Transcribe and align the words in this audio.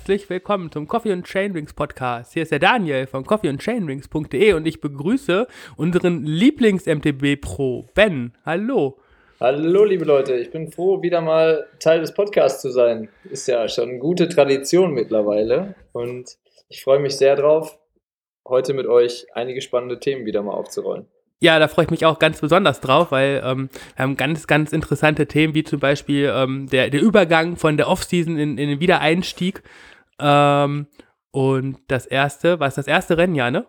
Herzlich 0.00 0.30
willkommen 0.30 0.72
zum 0.72 0.88
Coffee 0.88 1.12
und 1.12 1.26
Chainrings 1.26 1.74
Podcast. 1.74 2.32
Hier 2.32 2.44
ist 2.44 2.52
der 2.52 2.58
Daniel 2.58 3.06
von 3.06 3.26
coffeeandchainrings.de 3.26 4.54
und 4.54 4.66
ich 4.66 4.80
begrüße 4.80 5.46
unseren 5.76 6.24
Lieblings-MTB 6.24 7.38
Pro, 7.38 7.84
Ben. 7.94 8.32
Hallo. 8.46 8.96
Hallo, 9.40 9.84
liebe 9.84 10.06
Leute. 10.06 10.36
Ich 10.36 10.50
bin 10.50 10.72
froh, 10.72 11.02
wieder 11.02 11.20
mal 11.20 11.66
Teil 11.80 12.00
des 12.00 12.14
Podcasts 12.14 12.62
zu 12.62 12.70
sein. 12.70 13.10
Ist 13.30 13.46
ja 13.46 13.68
schon 13.68 13.90
eine 13.90 13.98
gute 13.98 14.30
Tradition 14.30 14.94
mittlerweile 14.94 15.74
und 15.92 16.38
ich 16.70 16.82
freue 16.82 16.98
mich 16.98 17.18
sehr 17.18 17.36
drauf, 17.36 17.78
heute 18.48 18.72
mit 18.72 18.86
euch 18.86 19.26
einige 19.34 19.60
spannende 19.60 20.00
Themen 20.00 20.24
wieder 20.24 20.42
mal 20.42 20.54
aufzurollen. 20.54 21.08
Ja, 21.42 21.58
da 21.58 21.68
freue 21.68 21.86
ich 21.86 21.90
mich 21.90 22.04
auch 22.04 22.18
ganz 22.18 22.38
besonders 22.40 22.80
drauf, 22.80 23.12
weil 23.12 23.40
ähm, 23.44 23.70
wir 23.96 24.02
haben 24.02 24.16
ganz, 24.16 24.46
ganz 24.46 24.72
interessante 24.72 25.26
Themen, 25.26 25.54
wie 25.54 25.64
zum 25.64 25.80
Beispiel 25.80 26.30
ähm, 26.34 26.68
der, 26.68 26.90
der 26.90 27.00
Übergang 27.00 27.56
von 27.56 27.78
der 27.78 27.88
Offseason 27.88 28.38
in, 28.38 28.58
in 28.58 28.68
den 28.68 28.80
Wiedereinstieg. 28.80 29.62
Ähm, 30.18 30.86
und 31.30 31.78
das 31.88 32.04
erste, 32.04 32.60
war 32.60 32.68
es 32.68 32.74
das 32.74 32.86
erste 32.86 33.16
Rennen, 33.16 33.34
ja, 33.34 33.50
ne? 33.50 33.64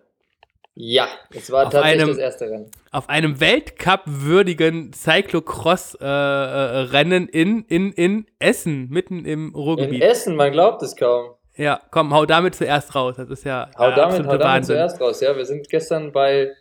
Ja, 0.73 1.07
es 1.33 1.49
war 1.51 1.67
auf 1.67 1.73
tatsächlich 1.73 2.01
einem, 2.01 2.09
das 2.09 2.17
erste 2.17 2.49
Rennen. 2.49 2.69
Auf 2.91 3.07
einem 3.07 3.39
Weltcup-würdigen 3.39 4.91
Cyclocross-Rennen 4.93 7.27
äh, 7.27 7.37
äh, 7.37 7.41
in, 7.41 7.63
in, 7.65 7.93
in 7.93 8.25
Essen, 8.39 8.89
mitten 8.89 9.23
im 9.23 9.55
Ruhrgebiet. 9.55 10.01
In 10.01 10.09
Essen, 10.09 10.35
man 10.35 10.51
glaubt 10.51 10.81
es 10.81 10.97
kaum. 10.97 11.35
Ja, 11.55 11.79
komm, 11.91 12.13
hau 12.13 12.25
damit 12.25 12.55
zuerst 12.55 12.93
raus. 12.95 13.15
Das 13.17 13.29
ist 13.29 13.45
ja. 13.45 13.69
Hau 13.77 13.91
damit, 13.91 14.25
hau 14.25 14.37
damit 14.37 14.65
zuerst 14.65 14.99
raus, 14.99 15.21
ja. 15.21 15.35
Wir 15.35 15.45
sind 15.45 15.69
gestern 15.69 16.11
bei 16.11 16.51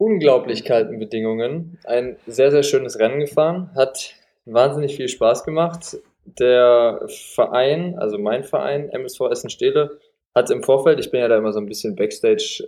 unglaublich 0.00 0.64
kalten 0.64 0.98
Bedingungen 0.98 1.78
ein 1.84 2.16
sehr, 2.26 2.50
sehr 2.50 2.62
schönes 2.62 2.98
Rennen 2.98 3.20
gefahren. 3.20 3.70
Hat 3.76 4.14
wahnsinnig 4.46 4.96
viel 4.96 5.08
Spaß 5.08 5.44
gemacht. 5.44 5.98
Der 6.24 7.02
Verein, 7.06 7.98
also 7.98 8.16
mein 8.18 8.42
Verein, 8.42 8.88
MSV 8.88 9.20
Essen-Stehle, 9.30 9.98
hat 10.34 10.50
im 10.50 10.62
Vorfeld, 10.62 11.00
ich 11.00 11.10
bin 11.10 11.20
ja 11.20 11.28
da 11.28 11.36
immer 11.36 11.52
so 11.52 11.60
ein 11.60 11.66
bisschen 11.66 11.96
Backstage, 11.96 12.64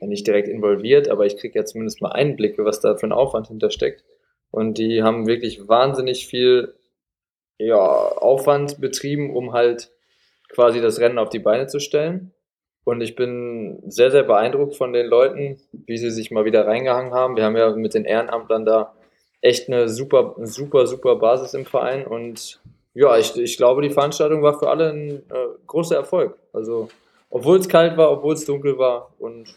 äh, 0.00 0.06
nicht 0.06 0.26
direkt 0.26 0.48
involviert, 0.48 1.08
aber 1.08 1.26
ich 1.26 1.36
kriege 1.36 1.58
ja 1.58 1.66
zumindest 1.66 2.00
mal 2.00 2.12
Einblicke, 2.12 2.64
was 2.64 2.80
da 2.80 2.96
für 2.96 3.06
ein 3.06 3.12
Aufwand 3.12 3.48
hintersteckt. 3.48 4.02
Und 4.50 4.78
die 4.78 5.02
haben 5.02 5.26
wirklich 5.26 5.68
wahnsinnig 5.68 6.26
viel 6.26 6.74
ja, 7.58 7.76
Aufwand 7.76 8.80
betrieben, 8.80 9.36
um 9.36 9.52
halt 9.52 9.90
quasi 10.48 10.80
das 10.80 11.00
Rennen 11.00 11.18
auf 11.18 11.28
die 11.28 11.38
Beine 11.38 11.66
zu 11.66 11.80
stellen. 11.80 12.32
Und 12.84 13.00
ich 13.00 13.14
bin 13.14 13.82
sehr, 13.86 14.10
sehr 14.10 14.22
beeindruckt 14.22 14.76
von 14.76 14.92
den 14.92 15.06
Leuten, 15.06 15.60
wie 15.72 15.98
sie 15.98 16.10
sich 16.10 16.30
mal 16.30 16.44
wieder 16.44 16.66
reingehangen 16.66 17.12
haben. 17.12 17.36
Wir 17.36 17.44
haben 17.44 17.56
ja 17.56 17.70
mit 17.70 17.94
den 17.94 18.04
Ehrenamtlern 18.04 18.64
da 18.64 18.94
echt 19.42 19.68
eine 19.68 19.88
super, 19.88 20.34
super, 20.38 20.86
super 20.86 21.16
Basis 21.16 21.54
im 21.54 21.66
Verein. 21.66 22.06
Und 22.06 22.60
ja, 22.94 23.16
ich, 23.16 23.36
ich 23.36 23.56
glaube, 23.56 23.82
die 23.82 23.90
Veranstaltung 23.90 24.42
war 24.42 24.58
für 24.58 24.68
alle 24.68 24.90
ein 24.90 25.10
äh, 25.10 25.46
großer 25.66 25.96
Erfolg. 25.96 26.36
Also, 26.52 26.88
obwohl 27.28 27.58
es 27.58 27.68
kalt 27.68 27.96
war, 27.96 28.10
obwohl 28.10 28.34
es 28.34 28.44
dunkel 28.44 28.78
war. 28.78 29.10
Und 29.18 29.54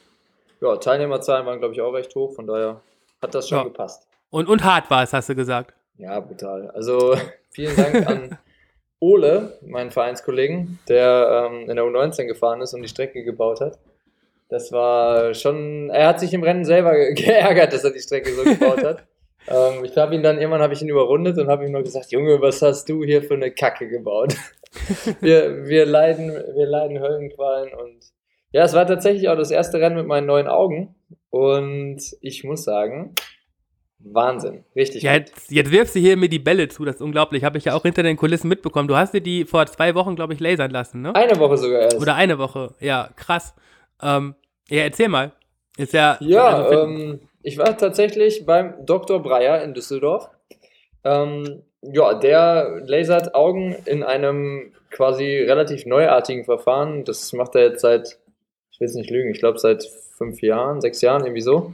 ja, 0.62 0.76
Teilnehmerzahlen 0.78 1.46
waren, 1.46 1.60
glaube 1.60 1.74
ich, 1.74 1.82
auch 1.82 1.94
recht 1.94 2.14
hoch. 2.16 2.34
Von 2.34 2.48
daher 2.48 2.82
hat 3.22 3.34
das 3.34 3.50
schon 3.50 3.60
ja. 3.60 3.64
gepasst. 3.64 4.08
Und, 4.30 4.48
und 4.48 4.64
hart 4.64 4.90
war 4.90 5.04
es, 5.04 5.14
hast 5.14 5.30
du 5.30 5.36
gesagt. 5.36 5.74
Ja, 5.98 6.20
brutal. 6.20 6.70
Also, 6.72 7.16
vielen 7.52 7.76
Dank 7.76 8.08
an. 8.08 8.38
Ole, 9.04 9.58
meinen 9.66 9.92
Vereinskollegen, 9.92 10.80
der 10.88 11.50
ähm, 11.52 11.70
in 11.70 11.76
der 11.76 11.84
U19 11.84 12.26
gefahren 12.26 12.62
ist 12.62 12.74
und 12.74 12.82
die 12.82 12.88
Strecke 12.88 13.26
gebaut 13.26 13.60
hat. 13.60 13.78
Das 14.48 14.72
war 14.72 15.34
schon, 15.34 15.90
er 15.90 16.08
hat 16.08 16.22
sich 16.22 16.34
im 16.34 16.42
Rennen 16.42 16.64
selber 16.64 16.94
geärgert, 17.14 17.74
dass 17.74 17.84
er 17.84 17.92
die 17.92 18.00
Strecke 18.00 18.32
so 18.32 18.44
gebaut 18.46 18.82
hat. 18.82 19.04
ähm, 19.50 19.84
ich 19.84 19.98
habe 19.98 20.16
ihn 20.16 20.24
dann, 20.24 20.38
irgendwann 20.38 20.62
habe 20.62 20.74
ich 20.74 20.82
ihn 20.82 20.88
überrundet 20.88 21.38
und 21.38 21.48
habe 21.48 21.66
ihm 21.66 21.74
nur 21.74 21.84
gesagt, 21.84 22.12
Junge, 22.12 22.40
was 22.40 22.62
hast 22.62 22.88
du 22.88 23.04
hier 23.04 23.22
für 23.22 23.34
eine 23.34 23.52
Kacke 23.52 23.90
gebaut? 23.90 24.36
wir, 25.20 25.66
wir, 25.66 25.86
leiden, 25.86 26.30
wir 26.30 26.66
leiden 26.66 27.02
Höllenqualen 27.02 27.74
und 27.74 27.98
ja, 28.54 28.64
es 28.64 28.74
war 28.74 28.88
tatsächlich 28.88 29.28
auch 29.28 29.36
das 29.36 29.52
erste 29.52 29.82
Rennen 29.82 29.98
mit 29.98 30.08
meinen 30.08 30.28
neuen 30.28 30.48
Augen 30.48 30.96
und 31.30 32.00
ich 32.22 32.46
muss 32.46 32.64
sagen, 32.64 33.16
Wahnsinn, 34.06 34.66
richtig. 34.76 35.04
Ja, 35.04 35.14
jetzt, 35.14 35.50
jetzt, 35.50 35.72
wirfst 35.72 35.96
du 35.96 36.00
hier 36.00 36.18
mir 36.18 36.28
die 36.28 36.40
Bälle 36.40 36.68
zu, 36.68 36.84
das 36.84 36.96
ist 36.96 37.02
unglaublich. 37.02 37.44
Habe 37.44 37.58
ich 37.58 37.66
ja 37.66 37.74
auch 37.74 37.84
hinter 37.84 38.04
den 38.04 38.18
Kulissen 38.18 38.50
mitbekommen. 38.50 38.88
Du 38.88 38.98
hast 38.98 39.14
dir 39.14 39.22
die 39.22 39.46
vor 39.46 39.66
zwei 39.66 39.96
Wochen, 39.96 40.16
glaube 40.16 40.34
ich, 40.34 40.40
lasern 40.40 40.72
lassen, 40.72 41.02
ne? 41.02 41.16
Eine 41.16 41.40
Woche 41.40 41.58
sogar 41.58 41.82
erst. 41.82 42.00
Oder 42.00 42.16
eine 42.16 42.38
Woche, 42.38 42.74
ja, 42.80 43.10
krass. 43.16 43.56
Ähm, 44.02 44.36
ja, 44.70 44.84
erzähl 44.84 45.08
mal. 45.08 45.32
Ist 45.78 45.94
ja. 45.94 46.18
Ja, 46.20 46.64
also 46.64 46.84
ähm, 46.84 47.22
ich 47.42 47.58
war 47.58 47.78
tatsächlich 47.78 48.46
beim 48.46 48.86
Dr. 48.86 49.22
Breyer 49.22 49.64
in 49.64 49.74
Düsseldorf. 49.74 50.30
Ähm, 51.04 51.64
ja, 51.82 52.14
der 52.14 52.82
lasert 52.86 53.36
Augen 53.36 53.76
in 53.86 54.04
einem 54.04 54.74
quasi 54.90 55.26
relativ 55.26 55.86
neuartigen 55.86 56.46
Verfahren. 56.46 57.04
Das 57.04 57.34
macht 57.34 57.56
er 57.56 57.64
jetzt 57.64 57.82
seit, 57.82 58.20
ich 58.72 58.80
will 58.80 58.88
es 58.88 58.96
nicht 58.96 59.10
lügen, 59.10 59.32
ich 59.32 59.40
glaube 59.40 59.60
seit 59.60 59.84
fünf 60.18 60.42
Jahren, 60.42 60.80
sechs 60.80 61.02
Jahren, 61.02 61.24
irgendwie 61.24 61.42
so. 61.42 61.74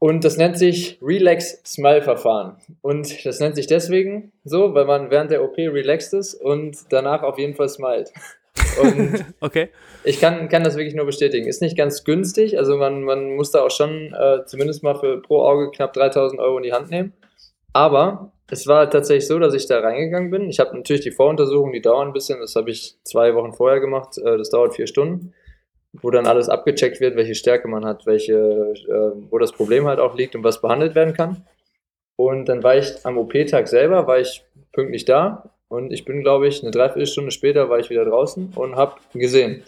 Und 0.00 0.24
das 0.24 0.38
nennt 0.38 0.58
sich 0.58 0.98
Relax 1.02 1.60
Smile 1.62 2.00
Verfahren. 2.00 2.56
Und 2.80 3.26
das 3.26 3.38
nennt 3.38 3.54
sich 3.54 3.66
deswegen 3.66 4.32
so, 4.44 4.74
weil 4.74 4.86
man 4.86 5.10
während 5.10 5.30
der 5.30 5.44
OP 5.44 5.58
relaxed 5.58 6.14
ist 6.14 6.34
und 6.34 6.74
danach 6.88 7.22
auf 7.22 7.38
jeden 7.38 7.54
Fall 7.54 7.68
smilet. 7.68 8.10
Und 8.82 9.26
okay. 9.40 9.68
ich 10.02 10.18
kann, 10.18 10.48
kann 10.48 10.64
das 10.64 10.76
wirklich 10.76 10.94
nur 10.94 11.04
bestätigen. 11.04 11.46
Ist 11.46 11.60
nicht 11.60 11.76
ganz 11.76 12.04
günstig, 12.04 12.56
also 12.56 12.78
man, 12.78 13.02
man 13.02 13.36
muss 13.36 13.50
da 13.50 13.60
auch 13.60 13.70
schon 13.70 14.14
äh, 14.14 14.38
zumindest 14.46 14.82
mal 14.82 14.94
für 14.94 15.20
pro 15.20 15.42
Auge 15.42 15.70
knapp 15.70 15.92
3000 15.92 16.40
Euro 16.40 16.56
in 16.56 16.62
die 16.62 16.72
Hand 16.72 16.90
nehmen. 16.90 17.12
Aber 17.74 18.32
es 18.50 18.66
war 18.66 18.88
tatsächlich 18.88 19.26
so, 19.26 19.38
dass 19.38 19.52
ich 19.52 19.66
da 19.66 19.80
reingegangen 19.80 20.30
bin. 20.30 20.48
Ich 20.48 20.60
habe 20.60 20.74
natürlich 20.74 21.02
die 21.02 21.10
Voruntersuchungen, 21.10 21.74
die 21.74 21.82
dauern 21.82 22.08
ein 22.08 22.14
bisschen. 22.14 22.40
Das 22.40 22.56
habe 22.56 22.70
ich 22.70 22.96
zwei 23.04 23.34
Wochen 23.34 23.52
vorher 23.52 23.80
gemacht. 23.80 24.16
Äh, 24.16 24.38
das 24.38 24.48
dauert 24.48 24.74
vier 24.74 24.86
Stunden 24.86 25.34
wo 25.92 26.10
dann 26.10 26.26
alles 26.26 26.48
abgecheckt 26.48 27.00
wird, 27.00 27.16
welche 27.16 27.34
Stärke 27.34 27.68
man 27.68 27.84
hat, 27.84 28.06
welche, 28.06 28.34
äh, 28.34 29.30
wo 29.30 29.38
das 29.38 29.52
Problem 29.52 29.86
halt 29.86 29.98
auch 29.98 30.14
liegt 30.16 30.34
und 30.36 30.44
was 30.44 30.60
behandelt 30.60 30.94
werden 30.94 31.14
kann. 31.14 31.44
Und 32.16 32.48
dann 32.48 32.62
war 32.62 32.76
ich 32.76 33.04
am 33.04 33.18
OP-Tag 33.18 33.66
selber, 33.68 34.06
war 34.06 34.18
ich 34.18 34.44
pünktlich 34.72 35.04
da 35.04 35.50
und 35.68 35.92
ich 35.92 36.04
bin, 36.04 36.20
glaube 36.22 36.48
ich, 36.48 36.62
eine 36.62 36.70
Dreiviertelstunde 36.70 37.30
später 37.30 37.68
war 37.70 37.78
ich 37.78 37.90
wieder 37.90 38.04
draußen 38.04 38.52
und 38.54 38.76
habe 38.76 38.96
gesehen. 39.14 39.64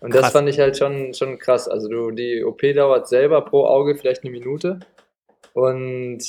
Und 0.00 0.10
krass. 0.10 0.22
das 0.22 0.32
fand 0.32 0.48
ich 0.48 0.58
halt 0.58 0.76
schon, 0.76 1.14
schon 1.14 1.38
krass. 1.38 1.68
Also 1.68 1.88
du, 1.88 2.10
die 2.10 2.44
OP 2.44 2.60
dauert 2.74 3.08
selber 3.08 3.42
pro 3.42 3.64
Auge 3.64 3.96
vielleicht 3.96 4.22
eine 4.22 4.30
Minute 4.30 4.80
und 5.52 6.20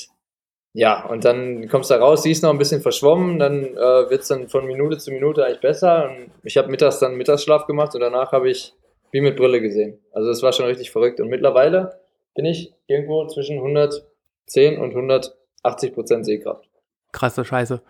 ja, 0.74 1.06
und 1.06 1.26
dann 1.26 1.68
kommst 1.68 1.90
du 1.90 1.96
da 1.96 2.00
raus, 2.00 2.24
siehst 2.24 2.44
noch 2.44 2.50
ein 2.50 2.58
bisschen 2.58 2.82
verschwommen, 2.82 3.40
dann 3.40 3.66
äh, 3.66 4.09
wird 4.09 4.22
es 4.22 4.30
dann 4.30 4.48
von 4.48 4.66
Minute 4.66 4.98
zu 4.98 5.12
Minute 5.12 5.46
eigentlich 5.46 5.59
besser. 5.59 6.09
Und 6.09 6.32
ich 6.44 6.58
habe 6.58 6.72
mittags 6.72 7.00
dann 7.00 7.18
Mittagsschlaf 7.18 7.68
gemacht 7.68 7.94
und 7.94 8.00
danach 8.00 8.32
habe 8.32 8.50
ich 8.50 8.74
wie 9.12 9.22
mit 9.22 9.38
Brille 9.38 9.62
gesehen. 9.62 10.00
Also 10.12 10.30
das 10.30 10.42
war 10.42 10.54
schon 10.54 10.66
richtig 10.66 10.92
verrückt. 10.92 11.20
Und 11.20 11.30
mittlerweile 11.30 12.00
bin 12.36 12.46
ich 12.46 12.74
irgendwo 12.88 13.28
zwischen 13.28 13.58
110 13.58 14.80
und 14.80 14.92
180 14.92 15.94
Prozent 15.94 16.26
Sehkraft. 16.26 16.68
Krasse 17.12 17.44
Scheiße. 17.44 17.82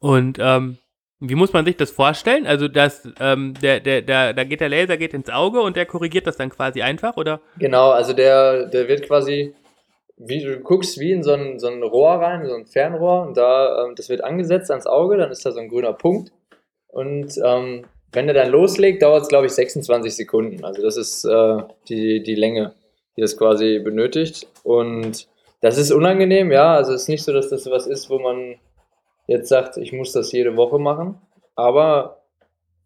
Und 0.00 0.38
ähm, 0.40 0.78
wie 1.20 1.34
muss 1.34 1.52
man 1.52 1.64
sich 1.64 1.76
das 1.76 1.90
vorstellen? 1.90 2.46
Also 2.46 2.68
dass 2.68 3.08
ähm, 3.20 3.54
der, 3.62 3.80
der, 3.80 4.02
der, 4.02 4.34
da 4.34 4.44
geht 4.44 4.60
der 4.60 4.68
Laser 4.68 4.96
geht 4.96 5.14
ins 5.14 5.30
Auge 5.30 5.60
und 5.60 5.76
der 5.76 5.86
korrigiert 5.86 6.26
das 6.26 6.36
dann 6.36 6.50
quasi 6.50 6.82
einfach, 6.82 7.16
oder? 7.16 7.40
Genau, 7.58 7.90
also 7.90 8.12
der, 8.12 8.66
der 8.66 8.88
wird 8.88 9.06
quasi, 9.06 9.54
wie 10.16 10.42
du 10.42 10.60
guckst, 10.60 10.98
wie 10.98 11.12
in 11.12 11.22
so 11.22 11.32
ein, 11.32 11.58
so 11.58 11.68
ein 11.68 11.82
Rohr 11.82 12.16
rein, 12.16 12.46
so 12.46 12.54
ein 12.54 12.66
Fernrohr, 12.66 13.26
und 13.26 13.36
da, 13.36 13.84
ähm, 13.84 13.94
das 13.96 14.08
wird 14.08 14.22
angesetzt 14.22 14.70
ans 14.70 14.86
Auge, 14.86 15.16
dann 15.16 15.30
ist 15.30 15.46
da 15.46 15.52
so 15.52 15.60
ein 15.60 15.68
grüner 15.68 15.94
Punkt. 15.94 16.32
Und 16.88 17.32
ähm, 17.42 17.86
wenn 18.16 18.28
er 18.28 18.34
dann 18.34 18.50
loslegt, 18.50 19.02
dauert 19.02 19.24
es, 19.24 19.28
glaube 19.28 19.44
ich, 19.44 19.52
26 19.52 20.16
Sekunden. 20.16 20.64
Also 20.64 20.80
das 20.80 20.96
ist 20.96 21.26
äh, 21.26 21.58
die, 21.90 22.22
die 22.22 22.34
Länge, 22.34 22.72
die 23.14 23.20
das 23.20 23.36
quasi 23.36 23.78
benötigt. 23.78 24.46
Und 24.62 25.28
das 25.60 25.76
ist 25.76 25.92
unangenehm, 25.92 26.50
ja. 26.50 26.74
Also 26.74 26.94
es 26.94 27.02
ist 27.02 27.08
nicht 27.08 27.24
so, 27.24 27.34
dass 27.34 27.50
das 27.50 27.70
was 27.70 27.86
ist, 27.86 28.08
wo 28.08 28.18
man 28.18 28.54
jetzt 29.26 29.50
sagt, 29.50 29.76
ich 29.76 29.92
muss 29.92 30.12
das 30.12 30.32
jede 30.32 30.56
Woche 30.56 30.78
machen. 30.78 31.20
Aber 31.56 32.22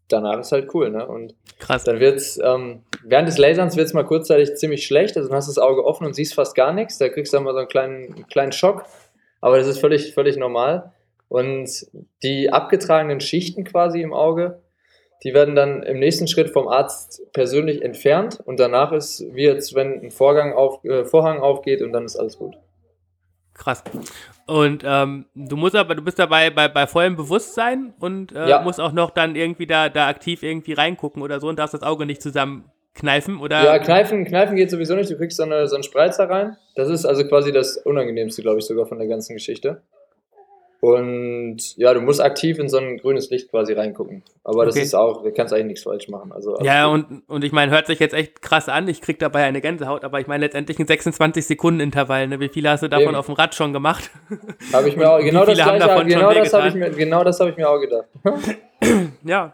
danach 0.09 0.37
ist 0.37 0.51
halt 0.51 0.73
cool, 0.73 0.89
ne? 0.89 1.07
Und 1.07 1.33
Krass. 1.59 1.85
dann 1.85 2.01
wird's, 2.01 2.37
ähm, 2.43 2.83
während 3.05 3.29
des 3.29 3.37
Laserns 3.37 3.77
wird 3.77 3.87
es 3.87 3.93
mal 3.93 4.03
kurzzeitig 4.03 4.55
ziemlich 4.55 4.85
schlecht. 4.85 5.15
Also 5.15 5.29
dann 5.29 5.37
hast 5.37 5.47
du 5.47 5.51
das 5.51 5.63
Auge 5.63 5.85
offen 5.85 6.05
und 6.05 6.13
siehst 6.13 6.33
fast 6.33 6.55
gar 6.55 6.73
nichts. 6.73 6.97
Da 6.97 7.07
kriegst 7.07 7.31
du 7.31 7.37
dann 7.37 7.45
mal 7.45 7.53
so 7.53 7.59
einen 7.59 7.69
kleinen, 7.69 8.27
kleinen 8.27 8.51
Schock. 8.51 8.83
Aber 9.39 9.57
das 9.57 9.67
ist 9.67 9.79
völlig, 9.79 10.13
völlig 10.13 10.35
normal. 10.35 10.91
Und 11.29 11.87
die 12.21 12.51
abgetragenen 12.51 13.21
Schichten 13.21 13.63
quasi 13.63 14.01
im 14.01 14.11
Auge, 14.11 14.59
die 15.23 15.33
werden 15.33 15.55
dann 15.55 15.83
im 15.83 15.99
nächsten 15.99 16.27
Schritt 16.27 16.49
vom 16.49 16.67
Arzt 16.67 17.21
persönlich 17.33 17.83
entfernt 17.83 18.39
und 18.43 18.59
danach 18.59 18.91
ist 18.91 19.25
wie 19.33 19.43
jetzt, 19.43 19.75
wenn 19.75 20.01
ein 20.01 20.11
Vorgang 20.11 20.53
auf, 20.53 20.83
äh, 20.83 21.05
Vorhang 21.05 21.39
aufgeht 21.39 21.81
und 21.81 21.93
dann 21.93 22.05
ist 22.05 22.15
alles 22.15 22.37
gut. 22.37 22.55
Krass. 23.53 23.83
Und 24.47 24.83
ähm, 24.85 25.25
du 25.35 25.55
musst 25.55 25.75
aber, 25.75 25.93
du 25.93 26.01
bist 26.01 26.17
dabei 26.17 26.49
bei, 26.49 26.67
bei 26.67 26.87
vollem 26.87 27.15
Bewusstsein 27.15 27.93
und 27.99 28.31
äh, 28.31 28.49
ja. 28.49 28.61
musst 28.61 28.79
auch 28.79 28.91
noch 28.91 29.11
dann 29.11 29.35
irgendwie 29.35 29.67
da, 29.67 29.89
da 29.89 30.07
aktiv 30.07 30.41
irgendwie 30.41 30.73
reingucken 30.73 31.21
oder 31.21 31.39
so 31.39 31.47
und 31.47 31.59
darfst 31.59 31.73
das 31.73 31.83
Auge 31.83 32.05
nicht 32.05 32.21
zusammenkneifen 32.21 33.39
oder? 33.39 33.63
Ja, 33.63 33.77
kneifen, 33.77 34.25
kneifen 34.25 34.55
geht 34.55 34.71
sowieso 34.71 34.95
nicht. 34.95 35.11
Du 35.11 35.17
kriegst 35.17 35.37
so, 35.37 35.43
eine, 35.43 35.67
so 35.67 35.75
einen 35.75 35.83
Spreizer 35.83 36.29
rein. 36.29 36.57
Das 36.75 36.89
ist 36.89 37.05
also 37.05 37.23
quasi 37.27 37.51
das 37.51 37.77
Unangenehmste, 37.77 38.41
glaube 38.41 38.59
ich, 38.59 38.65
sogar 38.65 38.87
von 38.87 38.97
der 38.97 39.07
ganzen 39.07 39.35
Geschichte. 39.35 39.83
Und 40.81 41.77
ja, 41.77 41.93
du 41.93 42.01
musst 42.01 42.19
aktiv 42.21 42.57
in 42.57 42.67
so 42.67 42.77
ein 42.79 42.97
grünes 42.97 43.29
Licht 43.29 43.51
quasi 43.51 43.73
reingucken. 43.73 44.23
Aber 44.43 44.65
das 44.65 44.73
Okay. 44.75 44.83
ist 44.83 44.95
auch, 44.95 45.21
du 45.21 45.31
kannst 45.31 45.53
eigentlich 45.53 45.67
nichts 45.67 45.83
falsch 45.83 46.07
machen. 46.09 46.31
Also 46.31 46.57
Ja, 46.63 46.87
und, 46.87 47.21
und 47.29 47.43
ich 47.43 47.51
meine, 47.51 47.71
hört 47.71 47.85
sich 47.85 47.99
jetzt 47.99 48.15
echt 48.15 48.41
krass 48.41 48.67
an. 48.67 48.87
Ich 48.87 48.99
krieg 48.99 49.19
dabei 49.19 49.43
eine 49.43 49.61
Gänsehaut, 49.61 50.03
aber 50.03 50.19
ich 50.19 50.25
meine 50.25 50.43
letztendlich 50.43 50.79
ein 50.79 50.87
26-Sekunden-Intervall. 50.87 52.27
Ne? 52.27 52.39
Wie 52.39 52.49
viele 52.49 52.71
hast 52.71 52.81
du 52.81 52.87
davon 52.87 53.09
Eben. 53.09 53.15
auf 53.15 53.27
dem 53.27 53.35
Rad 53.35 53.53
schon 53.53 53.73
gemacht? 53.73 54.09
Habe 54.73 54.89
ich 54.89 54.95
mir 54.97 55.07
auch, 55.11 55.19
Wie 55.19 55.25
genau 55.25 55.45
das 55.45 55.53
gleiche, 55.53 55.77
davon 55.77 55.99
schon 55.99 56.07
genau 56.09 56.33
das 56.33 56.51
habe 56.53 56.67
ich 56.69 56.73
mir, 56.73 56.89
genau 56.89 57.23
das 57.23 57.39
habe 57.39 57.49
ich 57.51 57.57
mir 57.57 57.69
auch 57.69 57.79
gedacht. 57.79 58.05
ja. 59.23 59.53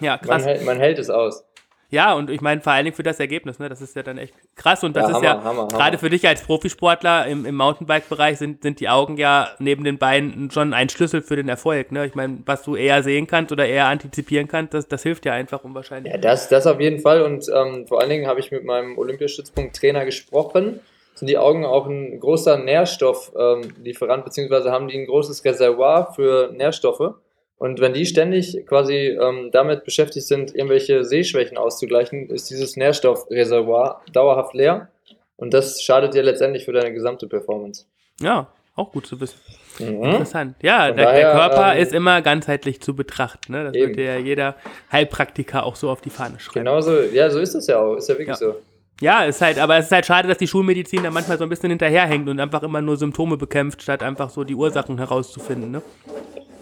Ja, 0.00 0.10
Man, 0.10 0.20
krass. 0.20 0.44
hält, 0.44 0.64
man 0.66 0.76
hält 0.78 0.98
es 0.98 1.08
aus. 1.08 1.44
Ja, 1.88 2.14
und 2.14 2.30
ich 2.30 2.40
meine 2.40 2.60
vor 2.60 2.72
allen 2.72 2.84
Dingen 2.84 2.96
für 2.96 3.04
das 3.04 3.20
Ergebnis, 3.20 3.58
ne? 3.60 3.68
Das 3.68 3.80
ist 3.80 3.94
ja 3.94 4.02
dann 4.02 4.18
echt 4.18 4.34
krass. 4.56 4.82
Und 4.82 4.96
das 4.96 5.04
Ja, 5.04 5.08
ist 5.08 5.14
Hammer, 5.16 5.24
ja 5.24 5.34
Hammer, 5.44 5.58
Hammer. 5.62 5.68
gerade 5.68 5.98
für 5.98 6.10
dich 6.10 6.26
als 6.26 6.42
Profisportler 6.42 7.26
im, 7.26 7.44
im 7.46 7.54
Mountainbike-Bereich 7.54 8.38
sind, 8.38 8.62
sind 8.62 8.80
die 8.80 8.88
Augen 8.88 9.16
ja 9.18 9.48
neben 9.60 9.84
den 9.84 9.96
Beinen 9.98 10.50
schon 10.50 10.74
ein 10.74 10.88
Schlüssel 10.88 11.22
für 11.22 11.36
den 11.36 11.48
Erfolg. 11.48 11.92
Ne? 11.92 12.04
Ich 12.06 12.14
meine, 12.16 12.38
was 12.44 12.62
du 12.64 12.74
eher 12.74 13.02
sehen 13.04 13.28
kannst 13.28 13.52
oder 13.52 13.66
eher 13.66 13.86
antizipieren 13.86 14.48
kannst, 14.48 14.74
das, 14.74 14.88
das 14.88 15.04
hilft 15.04 15.26
ja 15.26 15.32
einfach 15.32 15.62
unwahrscheinlich. 15.62 16.12
Ja, 16.12 16.18
das, 16.18 16.48
das 16.48 16.66
auf 16.66 16.80
jeden 16.80 17.00
Fall. 17.00 17.22
Und 17.22 17.46
ähm, 17.54 17.86
vor 17.86 18.00
allen 18.00 18.10
Dingen 18.10 18.26
habe 18.26 18.40
ich 18.40 18.50
mit 18.50 18.64
meinem 18.64 18.98
Olympiastützpunkt-Trainer 18.98 20.04
gesprochen. 20.04 20.80
Sind 21.14 21.28
die 21.28 21.38
Augen 21.38 21.64
auch 21.64 21.86
ein 21.86 22.18
großer 22.20 22.58
Nährstofflieferant, 22.58 24.24
beziehungsweise 24.24 24.70
haben 24.70 24.88
die 24.88 24.98
ein 24.98 25.06
großes 25.06 25.44
Reservoir 25.44 26.12
für 26.14 26.50
Nährstoffe. 26.52 27.14
Und 27.58 27.80
wenn 27.80 27.94
die 27.94 28.04
ständig 28.04 28.66
quasi 28.66 29.16
ähm, 29.20 29.50
damit 29.50 29.84
beschäftigt 29.84 30.26
sind, 30.26 30.54
irgendwelche 30.54 31.04
Sehschwächen 31.04 31.56
auszugleichen, 31.56 32.28
ist 32.28 32.50
dieses 32.50 32.76
Nährstoffreservoir 32.76 34.02
dauerhaft 34.12 34.54
leer. 34.54 34.88
Und 35.36 35.54
das 35.54 35.82
schadet 35.82 36.14
dir 36.14 36.22
letztendlich 36.22 36.64
für 36.64 36.72
deine 36.72 36.92
gesamte 36.92 37.26
Performance. 37.26 37.86
Ja, 38.20 38.48
auch 38.74 38.92
gut 38.92 39.06
zu 39.06 39.18
wissen. 39.20 39.38
Mhm. 39.78 40.02
Interessant. 40.04 40.56
Ja, 40.62 40.90
der, 40.90 41.04
daher, 41.06 41.20
der 41.20 41.32
Körper 41.32 41.74
ähm, 41.76 41.82
ist 41.82 41.92
immer 41.92 42.20
ganzheitlich 42.22 42.80
zu 42.80 42.94
betrachten. 42.94 43.52
Ne? 43.52 43.64
Das 43.64 43.74
Eben. 43.74 43.96
wird 43.96 44.06
ja 44.06 44.16
jeder 44.18 44.56
Heilpraktiker 44.92 45.64
auch 45.64 45.76
so 45.76 45.90
auf 45.90 46.00
die 46.02 46.10
Fahne 46.10 46.38
schreiben. 46.40 46.64
Genauso, 46.64 47.00
ja, 47.00 47.28
so 47.30 47.38
ist 47.38 47.54
es 47.54 47.66
ja 47.66 47.78
auch. 47.80 47.96
Ist 47.96 48.08
ja 48.08 48.14
wirklich 48.14 48.28
Ja. 48.28 48.34
so. 48.36 48.56
Ja, 49.00 49.24
ist 49.24 49.42
halt, 49.42 49.58
aber 49.58 49.76
es 49.76 49.86
ist 49.86 49.92
halt 49.92 50.06
schade, 50.06 50.26
dass 50.26 50.38
die 50.38 50.46
Schulmedizin 50.46 51.02
da 51.02 51.10
manchmal 51.10 51.36
so 51.36 51.44
ein 51.44 51.50
bisschen 51.50 51.68
hinterherhängt 51.68 52.26
und 52.30 52.40
einfach 52.40 52.62
immer 52.62 52.80
nur 52.80 52.96
Symptome 52.96 53.36
bekämpft, 53.36 53.82
statt 53.82 54.02
einfach 54.02 54.30
so 54.30 54.42
die 54.42 54.54
Ursachen 54.54 54.96
herauszufinden. 54.96 55.70
Ne? 55.70 55.82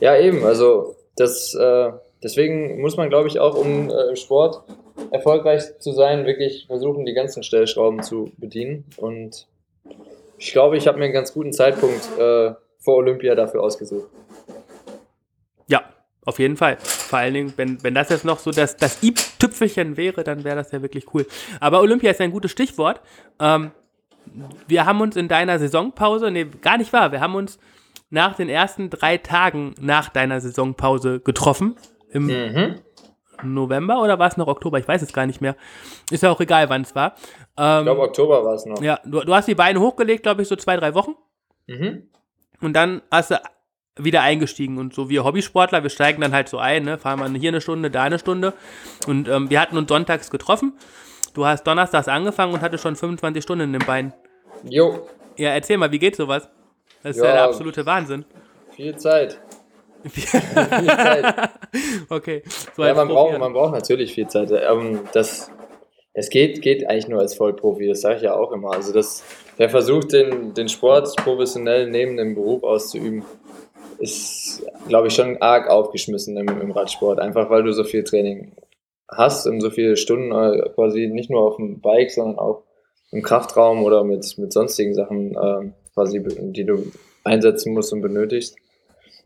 Ja, 0.04 0.18
eben, 0.18 0.44
also 0.44 0.96
das, 1.16 1.54
äh, 1.54 1.90
deswegen 2.22 2.78
muss 2.82 2.98
man, 2.98 3.08
glaube 3.08 3.26
ich, 3.26 3.40
auch, 3.40 3.56
um 3.56 3.88
äh, 3.88 4.10
im 4.10 4.16
Sport 4.16 4.62
erfolgreich 5.10 5.78
zu 5.78 5.92
sein, 5.92 6.26
wirklich 6.26 6.66
versuchen, 6.66 7.06
die 7.06 7.14
ganzen 7.14 7.42
Stellschrauben 7.42 8.02
zu 8.02 8.30
bedienen. 8.36 8.84
Und 8.98 9.46
ich 10.36 10.52
glaube, 10.52 10.76
ich 10.76 10.86
habe 10.86 10.98
mir 10.98 11.04
einen 11.04 11.14
ganz 11.14 11.32
guten 11.32 11.54
Zeitpunkt 11.54 12.02
äh, 12.18 12.52
vor 12.80 12.96
Olympia 12.96 13.34
dafür 13.34 13.62
ausgesucht. 13.62 14.10
Ja, 15.68 15.84
auf 16.26 16.38
jeden 16.38 16.58
Fall. 16.58 16.76
Vor 16.80 17.20
allen 17.20 17.32
Dingen, 17.32 17.54
wenn, 17.56 17.82
wenn 17.82 17.94
das 17.94 18.10
jetzt 18.10 18.26
noch 18.26 18.40
so 18.40 18.50
das, 18.50 18.76
das 18.76 19.02
i-Tüpfelchen 19.02 19.96
wäre, 19.96 20.22
dann 20.22 20.44
wäre 20.44 20.56
das 20.56 20.70
ja 20.70 20.82
wirklich 20.82 21.14
cool. 21.14 21.26
Aber 21.60 21.80
Olympia 21.80 22.10
ist 22.10 22.20
ein 22.20 22.30
gutes 22.30 22.50
Stichwort. 22.50 23.00
Ähm, 23.40 23.70
wir 24.68 24.84
haben 24.84 25.00
uns 25.00 25.16
in 25.16 25.28
deiner 25.28 25.58
Saisonpause, 25.58 26.30
nee, 26.30 26.44
gar 26.60 26.76
nicht 26.76 26.92
wahr, 26.92 27.10
wir 27.10 27.22
haben 27.22 27.36
uns 27.36 27.58
nach 28.14 28.34
den 28.36 28.48
ersten 28.48 28.88
drei 28.90 29.18
Tagen 29.18 29.74
nach 29.80 30.08
deiner 30.08 30.40
Saisonpause 30.40 31.20
getroffen. 31.20 31.76
Im 32.10 32.26
Mhm. 32.26 32.76
November 33.42 34.00
oder 34.00 34.18
war 34.18 34.28
es 34.28 34.36
noch 34.36 34.46
Oktober? 34.46 34.78
Ich 34.78 34.86
weiß 34.86 35.02
es 35.02 35.12
gar 35.12 35.26
nicht 35.26 35.40
mehr. 35.40 35.56
Ist 36.10 36.22
ja 36.22 36.30
auch 36.30 36.40
egal, 36.40 36.68
wann 36.70 36.82
es 36.82 36.94
war. 36.94 37.14
Ähm, 37.58 37.78
Ich 37.80 37.84
glaube, 37.84 38.00
Oktober 38.02 38.44
war 38.44 38.54
es 38.54 38.64
noch. 38.64 38.80
ja, 38.80 39.00
du, 39.04 39.20
du 39.20 39.34
hast 39.34 39.48
die 39.48 39.54
Beine 39.56 39.80
hochgelegt, 39.80 40.22
glaube 40.22 40.42
ich, 40.42 40.48
so 40.48 40.56
zwei, 40.56 40.76
drei 40.76 40.94
Wochen. 40.94 41.14
Mhm. 41.66 42.08
Und 42.60 42.72
dann 42.74 43.02
hast 43.10 43.32
du 43.32 43.36
wieder 43.96 44.22
eingestiegen. 44.22 44.78
Und 44.78 44.94
so 44.94 45.08
wir 45.10 45.24
Hobbysportler, 45.24 45.82
wir 45.82 45.90
steigen 45.90 46.20
dann 46.20 46.32
halt 46.32 46.48
so 46.48 46.58
ein, 46.58 46.84
ne? 46.84 46.96
fahren 46.98 47.18
wir 47.32 47.40
hier 47.40 47.50
eine 47.50 47.60
Stunde, 47.60 47.90
da 47.90 48.04
eine 48.04 48.18
Stunde. 48.20 48.54
Und 49.08 49.28
ähm, 49.28 49.50
wir 49.50 49.60
hatten 49.60 49.76
uns 49.76 49.88
sonntags 49.88 50.30
getroffen. 50.30 50.74
Du 51.34 51.44
hast 51.44 51.64
donnerstags 51.64 52.06
angefangen 52.06 52.54
und 52.54 52.60
hattest 52.60 52.82
schon 52.84 52.94
25 52.94 53.42
Stunden 53.42 53.64
in 53.64 53.72
den 53.72 53.84
Beinen. 53.86 54.12
Jo, 54.62 55.08
Ja, 55.36 55.50
erzähl 55.50 55.76
mal, 55.78 55.90
wie 55.90 55.98
geht 55.98 56.14
sowas? 56.14 56.48
Das 57.04 57.16
ist 57.16 57.22
ja, 57.22 57.28
Ja. 57.28 57.32
der 57.34 57.44
absolute 57.44 57.86
Wahnsinn. 57.86 58.24
viel 58.72 58.96
Zeit. 58.96 59.40
viel 60.08 60.24
Zeit. 60.86 61.50
okay. 62.10 62.42
So 62.74 62.82
Ja, 62.82 62.88
als 62.88 62.96
man 62.96 63.08
braucht, 63.08 63.38
man 63.38 63.52
braucht 63.52 63.72
natürlich 63.72 64.12
viel 64.14 64.26
Zeit. 64.26 64.50
Ähm, 64.50 65.00
das, 65.12 65.50
es 66.12 66.28
geht, 66.30 66.60
geht 66.62 66.88
eigentlich 66.88 67.08
nur 67.08 67.20
als 67.20 67.34
Vollprofi, 67.36 67.86
das 67.86 68.00
sage 68.00 68.16
ich 68.16 68.22
ja 68.22 68.34
auch 68.34 68.50
immer. 68.52 68.72
Also 68.72 68.92
das, 68.92 69.22
wer 69.56 69.68
versucht, 69.68 70.12
den, 70.12 70.54
den 70.54 70.68
Sport 70.68 71.14
professionell 71.16 71.88
neben 71.88 72.16
dem 72.16 72.34
Beruf 72.34 72.64
auszuüben, 72.64 73.22
ist, 73.98 74.66
glaube 74.88 75.06
ich, 75.06 75.14
schon 75.14 75.40
arg 75.40 75.68
aufgeschmissen 75.68 76.36
im, 76.36 76.48
im 76.48 76.70
Radsport. 76.72 77.20
Einfach 77.20 77.48
weil 77.50 77.62
du 77.62 77.72
so 77.72 77.84
viel 77.84 78.02
Training 78.02 78.56
hast 79.08 79.46
und 79.46 79.60
so 79.60 79.70
viele 79.70 79.96
Stunden 79.96 80.32
äh, 80.32 80.68
quasi 80.74 81.06
nicht 81.06 81.30
nur 81.30 81.42
auf 81.42 81.56
dem 81.56 81.80
Bike, 81.80 82.10
sondern 82.10 82.38
auch 82.38 82.64
im 83.12 83.22
Kraftraum 83.22 83.84
oder 83.84 84.02
mit, 84.04 84.36
mit 84.38 84.52
sonstigen 84.52 84.94
Sachen 84.94 85.36
ähm, 85.40 85.74
quasi, 85.94 86.22
die 86.22 86.64
du 86.64 86.90
einsetzen 87.24 87.72
musst 87.72 87.92
und 87.92 88.02
benötigst 88.02 88.56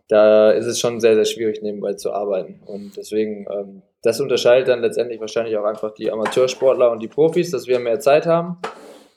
da 0.09 0.50
ist 0.50 0.67
es 0.67 0.81
schon 0.81 1.00
sehr, 1.00 1.15
sehr 1.15 1.26
schwierig, 1.26 1.62
nebenbei 1.62 1.93
zu 1.93 2.12
arbeiten. 2.12 2.61
Und 2.67 2.97
deswegen, 2.97 3.47
ähm, 3.50 3.82
das 4.03 4.20
unterscheidet 4.20 4.69
dann 4.69 4.81
letztendlich 4.81 5.20
wahrscheinlich 5.20 5.56
auch 5.56 5.65
einfach 5.65 5.93
die 5.93 6.11
Amateursportler 6.11 6.91
und 6.91 7.03
die 7.03 7.09
Profis, 7.09 7.50
dass 7.50 7.67
wir 7.67 7.79
mehr 7.79 8.00
Zeit 8.00 8.26
haben. 8.26 8.59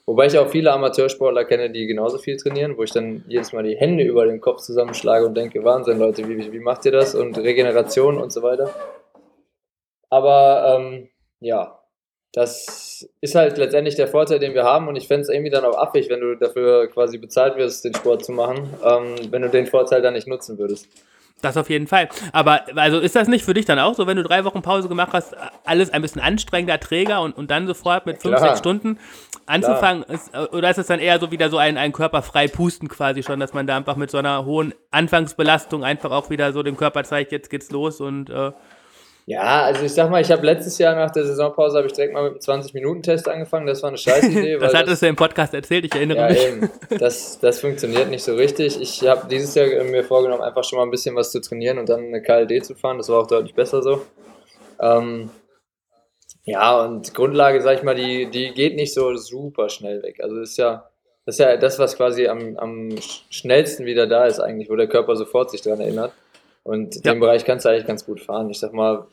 Wobei 0.04 0.26
ich 0.26 0.38
auch 0.38 0.48
viele 0.48 0.72
Amateursportler 0.72 1.44
kenne, 1.44 1.70
die 1.70 1.86
genauso 1.86 2.18
viel 2.18 2.36
trainieren, 2.36 2.76
wo 2.76 2.82
ich 2.82 2.90
dann 2.90 3.24
jedes 3.28 3.52
Mal 3.52 3.62
die 3.62 3.76
Hände 3.76 4.04
über 4.04 4.26
den 4.26 4.40
Kopf 4.40 4.60
zusammenschlage 4.60 5.24
und 5.24 5.34
denke, 5.34 5.64
Wahnsinn, 5.64 5.98
Leute, 5.98 6.28
wie, 6.28 6.52
wie, 6.52 6.58
macht 6.58 6.84
ihr 6.84 6.92
das? 6.92 7.14
Und 7.14 7.38
Regeneration 7.38 8.18
und 8.18 8.32
so 8.32 8.42
weiter. 8.42 8.70
Aber 10.10 10.76
ähm, 10.76 11.08
ja, 11.40 11.81
das 12.32 13.06
ist 13.20 13.34
halt 13.34 13.58
letztendlich 13.58 13.94
der 13.94 14.08
Vorteil, 14.08 14.38
den 14.38 14.54
wir 14.54 14.64
haben. 14.64 14.88
Und 14.88 14.96
ich 14.96 15.06
fände 15.06 15.22
es 15.22 15.28
irgendwie 15.28 15.50
dann 15.50 15.64
auch 15.64 15.76
affig, 15.76 16.08
wenn 16.08 16.20
du 16.20 16.34
dafür 16.34 16.88
quasi 16.88 17.18
bezahlt 17.18 17.56
wirst, 17.56 17.84
den 17.84 17.94
Sport 17.94 18.24
zu 18.24 18.32
machen, 18.32 18.70
ähm, 18.84 19.30
wenn 19.30 19.42
du 19.42 19.50
den 19.50 19.66
Vorteil 19.66 20.00
dann 20.00 20.14
nicht 20.14 20.26
nutzen 20.26 20.58
würdest. 20.58 20.88
Das 21.42 21.56
auf 21.56 21.68
jeden 21.68 21.88
Fall. 21.88 22.08
Aber 22.32 22.62
also 22.76 23.00
ist 23.00 23.16
das 23.16 23.26
nicht 23.26 23.44
für 23.44 23.52
dich 23.52 23.64
dann 23.64 23.80
auch 23.80 23.94
so, 23.94 24.06
wenn 24.06 24.16
du 24.16 24.22
drei 24.22 24.44
Wochen 24.44 24.62
Pause 24.62 24.88
gemacht 24.88 25.10
hast, 25.12 25.36
alles 25.64 25.90
ein 25.90 26.00
bisschen 26.00 26.22
anstrengender, 26.22 26.78
träger 26.78 27.20
und, 27.20 27.36
und 27.36 27.50
dann 27.50 27.66
sofort 27.66 28.06
mit 28.06 28.22
fünf, 28.22 28.36
Klar. 28.36 28.50
sechs 28.50 28.60
Stunden 28.60 28.98
anzufangen? 29.46 30.04
Ist, 30.04 30.34
oder 30.52 30.70
ist 30.70 30.78
es 30.78 30.86
dann 30.86 31.00
eher 31.00 31.18
so 31.18 31.32
wieder 31.32 31.50
so 31.50 31.58
ein, 31.58 31.76
ein 31.78 31.92
körperfrei 31.92 32.46
pusten 32.46 32.88
quasi 32.88 33.24
schon, 33.24 33.40
dass 33.40 33.52
man 33.54 33.66
da 33.66 33.76
einfach 33.76 33.96
mit 33.96 34.10
so 34.10 34.18
einer 34.18 34.44
hohen 34.44 34.72
Anfangsbelastung 34.92 35.82
einfach 35.82 36.12
auch 36.12 36.30
wieder 36.30 36.52
so 36.52 36.62
dem 36.62 36.76
Körper 36.76 37.02
zeigt, 37.02 37.32
jetzt 37.32 37.50
geht's 37.50 37.72
los 37.72 38.00
und 38.00 38.30
äh, 38.30 38.52
Ja, 39.24 39.62
also 39.62 39.84
ich 39.84 39.92
sag 39.94 40.10
mal, 40.10 40.20
ich 40.20 40.32
habe 40.32 40.44
letztes 40.44 40.78
Jahr 40.78 40.96
nach 40.96 41.10
der 41.10 41.24
Saisonpause 41.24 41.78
habe 41.78 41.86
ich 41.86 41.92
direkt 41.92 42.12
mal 42.12 42.24
mit 42.30 42.48
einem 42.48 42.60
20-Minuten-Test 42.60 43.28
angefangen. 43.28 43.66
Das 43.66 43.82
war 43.82 43.88
eine 43.88 43.98
scheiß 43.98 44.24
Idee, 44.28 44.58
das 44.58 44.74
hattest 44.74 45.02
du 45.02 45.06
im 45.06 45.16
Podcast 45.16 45.54
erzählt, 45.54 45.84
ich 45.84 45.94
erinnere 45.94 46.18
ja, 46.18 46.28
mich. 46.28 46.44
eben, 46.44 46.70
das, 46.98 47.38
das 47.38 47.60
funktioniert 47.60 48.10
nicht 48.10 48.24
so 48.24 48.34
richtig. 48.34 48.80
Ich 48.80 49.06
habe 49.06 49.28
dieses 49.28 49.54
Jahr 49.54 49.66
mir 49.84 50.02
vorgenommen, 50.02 50.42
einfach 50.42 50.64
schon 50.64 50.78
mal 50.78 50.84
ein 50.84 50.90
bisschen 50.90 51.14
was 51.14 51.30
zu 51.30 51.40
trainieren 51.40 51.78
und 51.78 51.88
dann 51.88 52.00
eine 52.00 52.20
KLD 52.20 52.64
zu 52.64 52.74
fahren. 52.74 52.98
Das 52.98 53.08
war 53.08 53.20
auch 53.20 53.28
deutlich 53.28 53.54
besser 53.54 53.82
so. 53.82 54.02
Ähm, 54.80 55.30
ja, 56.44 56.80
und 56.84 57.14
Grundlage, 57.14 57.60
sag 57.62 57.78
ich 57.78 57.84
mal, 57.84 57.94
die, 57.94 58.28
die 58.28 58.52
geht 58.52 58.74
nicht 58.74 58.92
so 58.92 59.14
super 59.14 59.68
schnell 59.68 60.02
weg. 60.02 60.18
Also 60.20 60.40
das 60.40 60.50
ist 60.50 60.56
ja 60.56 60.88
das, 61.24 61.36
ist 61.36 61.38
ja 61.38 61.56
das 61.56 61.78
was 61.78 61.96
quasi 61.96 62.26
am, 62.26 62.56
am 62.56 62.96
schnellsten 63.30 63.86
wieder 63.86 64.06
da 64.08 64.26
ist 64.26 64.40
eigentlich, 64.40 64.68
wo 64.68 64.76
der 64.76 64.88
Körper 64.88 65.14
sofort 65.14 65.50
sich 65.50 65.62
dran 65.62 65.80
erinnert. 65.80 66.12
Und 66.64 67.04
Ja. 67.04 67.12
den 67.12 67.20
Bereich 67.20 67.44
kannst 67.44 67.64
du 67.64 67.70
eigentlich 67.70 67.86
ganz 67.86 68.06
gut 68.06 68.20
fahren. 68.20 68.50
Ich 68.50 68.58
sag 68.58 68.72
mal, 68.72 69.06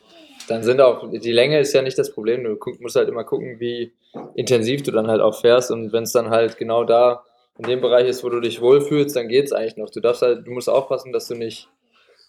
dann 0.47 0.63
sind 0.63 0.81
auch, 0.81 1.09
die 1.11 1.31
Länge 1.31 1.59
ist 1.59 1.73
ja 1.73 1.81
nicht 1.81 1.97
das 1.97 2.11
Problem. 2.11 2.43
Du 2.43 2.57
musst 2.79 2.95
halt 2.95 3.09
immer 3.09 3.23
gucken, 3.23 3.59
wie 3.59 3.93
intensiv 4.35 4.83
du 4.83 4.91
dann 4.91 5.07
halt 5.07 5.21
auch 5.21 5.39
fährst. 5.39 5.71
Und 5.71 5.93
wenn 5.93 6.03
es 6.03 6.11
dann 6.11 6.29
halt 6.29 6.57
genau 6.57 6.83
da 6.83 7.23
in 7.57 7.65
dem 7.65 7.81
Bereich 7.81 8.07
ist, 8.07 8.23
wo 8.23 8.29
du 8.29 8.39
dich 8.39 8.61
wohlfühlst, 8.61 9.15
dann 9.15 9.27
geht's 9.27 9.51
eigentlich 9.51 9.77
noch. 9.77 9.89
Du 9.89 9.99
darfst 9.99 10.21
halt, 10.21 10.47
du 10.47 10.51
musst 10.51 10.69
aufpassen, 10.69 11.11
dass 11.11 11.27
du 11.27 11.35
nicht, 11.35 11.67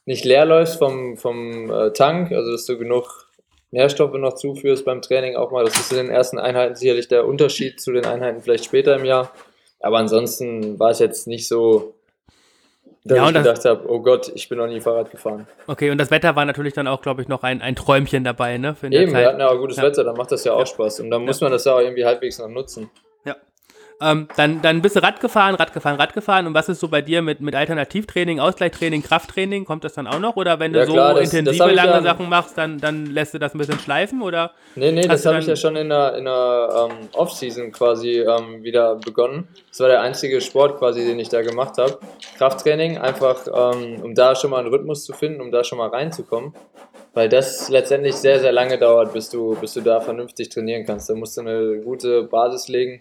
nicht 0.05 0.25
leer 0.25 0.45
läufst 0.45 0.79
vom, 0.79 1.17
vom 1.17 1.71
äh, 1.71 1.93
Tank, 1.93 2.33
also 2.33 2.51
dass 2.51 2.67
du 2.67 2.77
genug 2.79 3.29
Nährstoffe 3.71 4.15
noch 4.15 4.35
zuführst 4.35 4.85
beim 4.85 5.01
Training 5.01 5.37
auch 5.37 5.53
mal. 5.53 5.65
Das 5.65 5.79
ist 5.79 5.93
in 5.93 5.99
den 5.99 6.11
ersten 6.11 6.39
Einheiten 6.39 6.75
sicherlich 6.75 7.07
der 7.09 7.27
Unterschied 7.27 7.81
zu 7.81 7.93
den 7.93 8.05
Einheiten 8.05 8.43
vielleicht 8.43 8.65
später 8.65 8.97
im 8.97 9.05
Jahr. 9.05 9.31
Aber 9.79 9.99
ansonsten 9.99 10.79
war 10.81 10.91
es 10.91 10.99
jetzt 10.99 11.27
nicht 11.29 11.47
so, 11.47 11.95
dass 13.05 13.17
Ja, 13.17 13.27
ich 13.29 13.33
das- 13.33 13.43
gedacht 13.45 13.65
habe, 13.65 13.91
oh 13.91 14.01
Gott, 14.01 14.31
ich 14.35 14.49
bin 14.49 14.59
noch 14.59 14.67
nie 14.67 14.81
Fahrrad 14.81 15.11
gefahren. 15.11 15.47
Okay, 15.67 15.91
und 15.91 15.99
das 15.99 16.11
Wetter 16.11 16.37
war 16.37 16.45
natürlich 16.45 16.75
dann 16.75 16.87
auch, 16.87 17.01
glaube 17.01 17.23
ich, 17.23 17.29
noch 17.29 17.43
ein, 17.43 17.63
ein 17.63 17.75
Träumchen 17.75 18.25
dabei, 18.25 18.59
ne? 18.59 18.77
Eben, 18.83 19.13
wir 19.15 19.27
hatten 19.27 19.41
ja 19.41 19.49
auch 19.49 19.57
gutes 19.59 19.79
Ja. 19.79 19.85
Wetter, 19.85 20.05
dann 20.05 20.17
macht 20.17 20.33
das 20.33 20.45
ja 20.45 20.53
auch. 20.53 20.67
Spaß. 20.67 21.01
Und 21.01 21.11
dann 21.11 21.25
muss 21.25 21.41
man 21.41 21.51
das 21.51 21.65
ja 21.65 21.75
auch 21.75 21.81
irgendwie 21.81 22.05
halbwegs 22.05 22.39
noch 22.39 22.49
nutzen. 22.49 22.91
Ähm, 24.03 24.29
dann, 24.37 24.63
dann 24.63 24.81
bist 24.81 24.97
du 24.97 25.03
Rad 25.03 25.21
gefahren, 25.21 25.55
Rad 25.57 25.73
gefahren, 25.75 25.97
Rad 25.97 26.15
gefahren. 26.15 26.47
Und 26.47 26.55
was 26.55 26.69
ist 26.69 26.81
so 26.81 26.89
bei 26.89 27.03
dir 27.03 27.21
mit, 27.21 27.41
mit 27.41 27.55
Alternativtraining, 27.55 28.41
Ausgleichstraining, 28.41 29.03
Krafttraining? 29.03 29.65
Kommt 29.65 29.85
das 29.85 29.93
dann 29.93 30.07
auch 30.07 30.19
noch? 30.19 30.37
Oder 30.37 30.59
wenn 30.59 30.73
du 30.73 30.79
Ja, 30.79 30.87
klar, 30.87 31.11
so 31.15 31.21
das- 31.21 31.31
das 31.31 31.39
intensive, 31.39 31.69
ich 31.71 31.77
lange 31.77 31.91
ja- 31.93 32.03
Sachen 32.03 32.29
machst, 32.29 32.57
dann, 32.57 32.79
dann 32.79 33.07
lässt 33.07 33.35
du 33.35 33.39
das 33.39 33.55
ein 33.55 33.59
bisschen 33.59 33.79
schleifen? 33.79 34.23
Oder? 34.23 34.53
Nee, 34.75 34.93
nee, 34.93 35.03
das 35.07 35.27
habe 35.27 35.39
ich 35.39 35.45
dann- 35.45 35.51
ja 35.55 35.57
schon 35.57 35.77
in 35.77 35.89
der, 35.91 36.15
in 36.17 36.25
der 36.25 36.89
ähm, 36.91 37.09
Off-Season 37.13 37.73
quasi 37.73 38.21
ähm, 38.21 38.63
wieder 38.63 38.97
begonnen. 38.97 39.49
Das 39.69 39.81
war 39.81 39.89
der 39.89 40.01
einzige 40.01 40.41
Sport 40.41 40.79
quasi, 40.79 41.05
den 41.05 41.19
ich 41.19 41.29
da 41.29 41.43
gemacht 41.43 41.77
habe. 41.79 41.99
Krafttraining, 42.39 42.97
einfach 42.99 43.47
ähm, 43.47 44.01
um 44.03 44.15
da 44.15 44.35
schon 44.35 44.51
mal 44.51 44.61
einen 44.61 44.69
Rhythmus 44.69 45.05
zu 45.05 45.13
finden, 45.13 45.41
um 45.41 45.51
da 45.51 45.63
schon 45.65 45.79
mal 45.79 45.89
reinzukommen. 45.89 46.55
Weil 47.13 47.29
das 47.29 47.69
letztendlich 47.69 48.15
sehr, 48.15 48.39
sehr 48.39 48.53
lange 48.53 48.79
dauert, 48.79 49.13
bis 49.13 49.29
du, 49.31 49.57
bis 49.61 49.75
du 49.75 49.81
da 49.81 50.01
vernünftig 50.01 50.49
trainieren 50.49 50.87
kannst. 50.87 51.11
Da 51.11 51.15
musst 51.15 51.37
du 51.37 51.41
eine 51.41 51.81
gute 51.81 52.23
Basis 52.23 52.69
legen. 52.69 53.01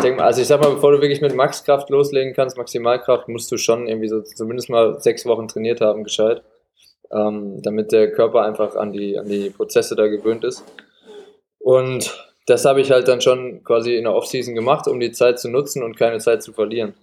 Ich 0.00 0.04
denke 0.04 0.20
mal, 0.20 0.28
also 0.28 0.40
ich 0.40 0.46
sag 0.46 0.62
mal, 0.62 0.70
bevor 0.70 0.92
du 0.92 1.02
wirklich 1.02 1.20
mit 1.20 1.34
Maxkraft 1.34 1.90
loslegen 1.90 2.32
kannst, 2.32 2.56
Maximalkraft, 2.56 3.28
musst 3.28 3.52
du 3.52 3.58
schon 3.58 3.86
irgendwie 3.86 4.08
so 4.08 4.22
zumindest 4.22 4.70
mal 4.70 4.98
sechs 4.98 5.26
Wochen 5.26 5.46
trainiert 5.46 5.82
haben, 5.82 6.04
gescheit. 6.04 6.42
Ähm, 7.12 7.60
damit 7.60 7.92
der 7.92 8.10
Körper 8.10 8.40
einfach 8.46 8.76
an 8.76 8.94
die, 8.94 9.18
an 9.18 9.28
die 9.28 9.50
Prozesse 9.50 9.96
da 9.96 10.06
gewöhnt 10.06 10.42
ist. 10.42 10.64
Und 11.58 12.32
das 12.46 12.64
habe 12.64 12.80
ich 12.80 12.90
halt 12.90 13.08
dann 13.08 13.20
schon 13.20 13.62
quasi 13.62 13.94
in 13.94 14.04
der 14.04 14.14
Offseason 14.14 14.54
gemacht, 14.54 14.88
um 14.88 15.00
die 15.00 15.12
Zeit 15.12 15.38
zu 15.38 15.50
nutzen 15.50 15.82
und 15.82 15.98
keine 15.98 16.16
Zeit 16.16 16.42
zu 16.42 16.54
verlieren. 16.54 16.94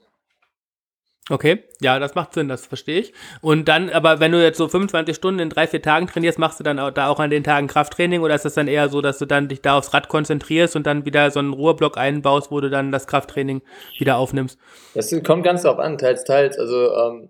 Okay, 1.29 1.63
ja, 1.81 1.99
das 1.99 2.15
macht 2.15 2.33
Sinn, 2.33 2.47
das 2.47 2.65
verstehe 2.65 3.01
ich. 3.01 3.13
Und 3.41 3.67
dann, 3.67 3.89
aber 3.89 4.21
wenn 4.21 4.31
du 4.31 4.41
jetzt 4.41 4.57
so 4.57 4.69
25 4.69 5.13
Stunden 5.13 5.41
in 5.41 5.49
drei, 5.49 5.67
vier 5.67 5.81
Tagen 5.81 6.07
trainierst, 6.07 6.39
machst 6.39 6.59
du 6.59 6.63
dann 6.63 6.79
auch, 6.79 6.91
da 6.91 7.09
auch 7.09 7.19
an 7.19 7.29
den 7.29 7.43
Tagen 7.43 7.67
Krafttraining 7.67 8.21
oder 8.21 8.33
ist 8.35 8.45
das 8.45 8.53
dann 8.53 8.69
eher 8.69 8.87
so, 8.87 9.01
dass 9.01 9.17
du 9.17 9.25
dann 9.25 9.49
dich 9.49 9.61
da 9.61 9.77
aufs 9.77 9.93
Rad 9.93 10.07
konzentrierst 10.07 10.77
und 10.77 10.87
dann 10.87 11.05
wieder 11.05 11.29
so 11.31 11.39
einen 11.39 11.51
Ruheblock 11.51 11.97
einbaust, 11.97 12.49
wo 12.49 12.61
du 12.61 12.69
dann 12.69 12.93
das 12.93 13.07
Krafttraining 13.07 13.61
wieder 13.97 14.17
aufnimmst? 14.17 14.57
Das 14.93 15.13
kommt 15.23 15.43
ganz 15.43 15.63
drauf 15.63 15.79
an, 15.79 15.97
teils, 15.97 16.23
teils. 16.23 16.57
Also 16.57 16.93
ähm, 16.93 17.29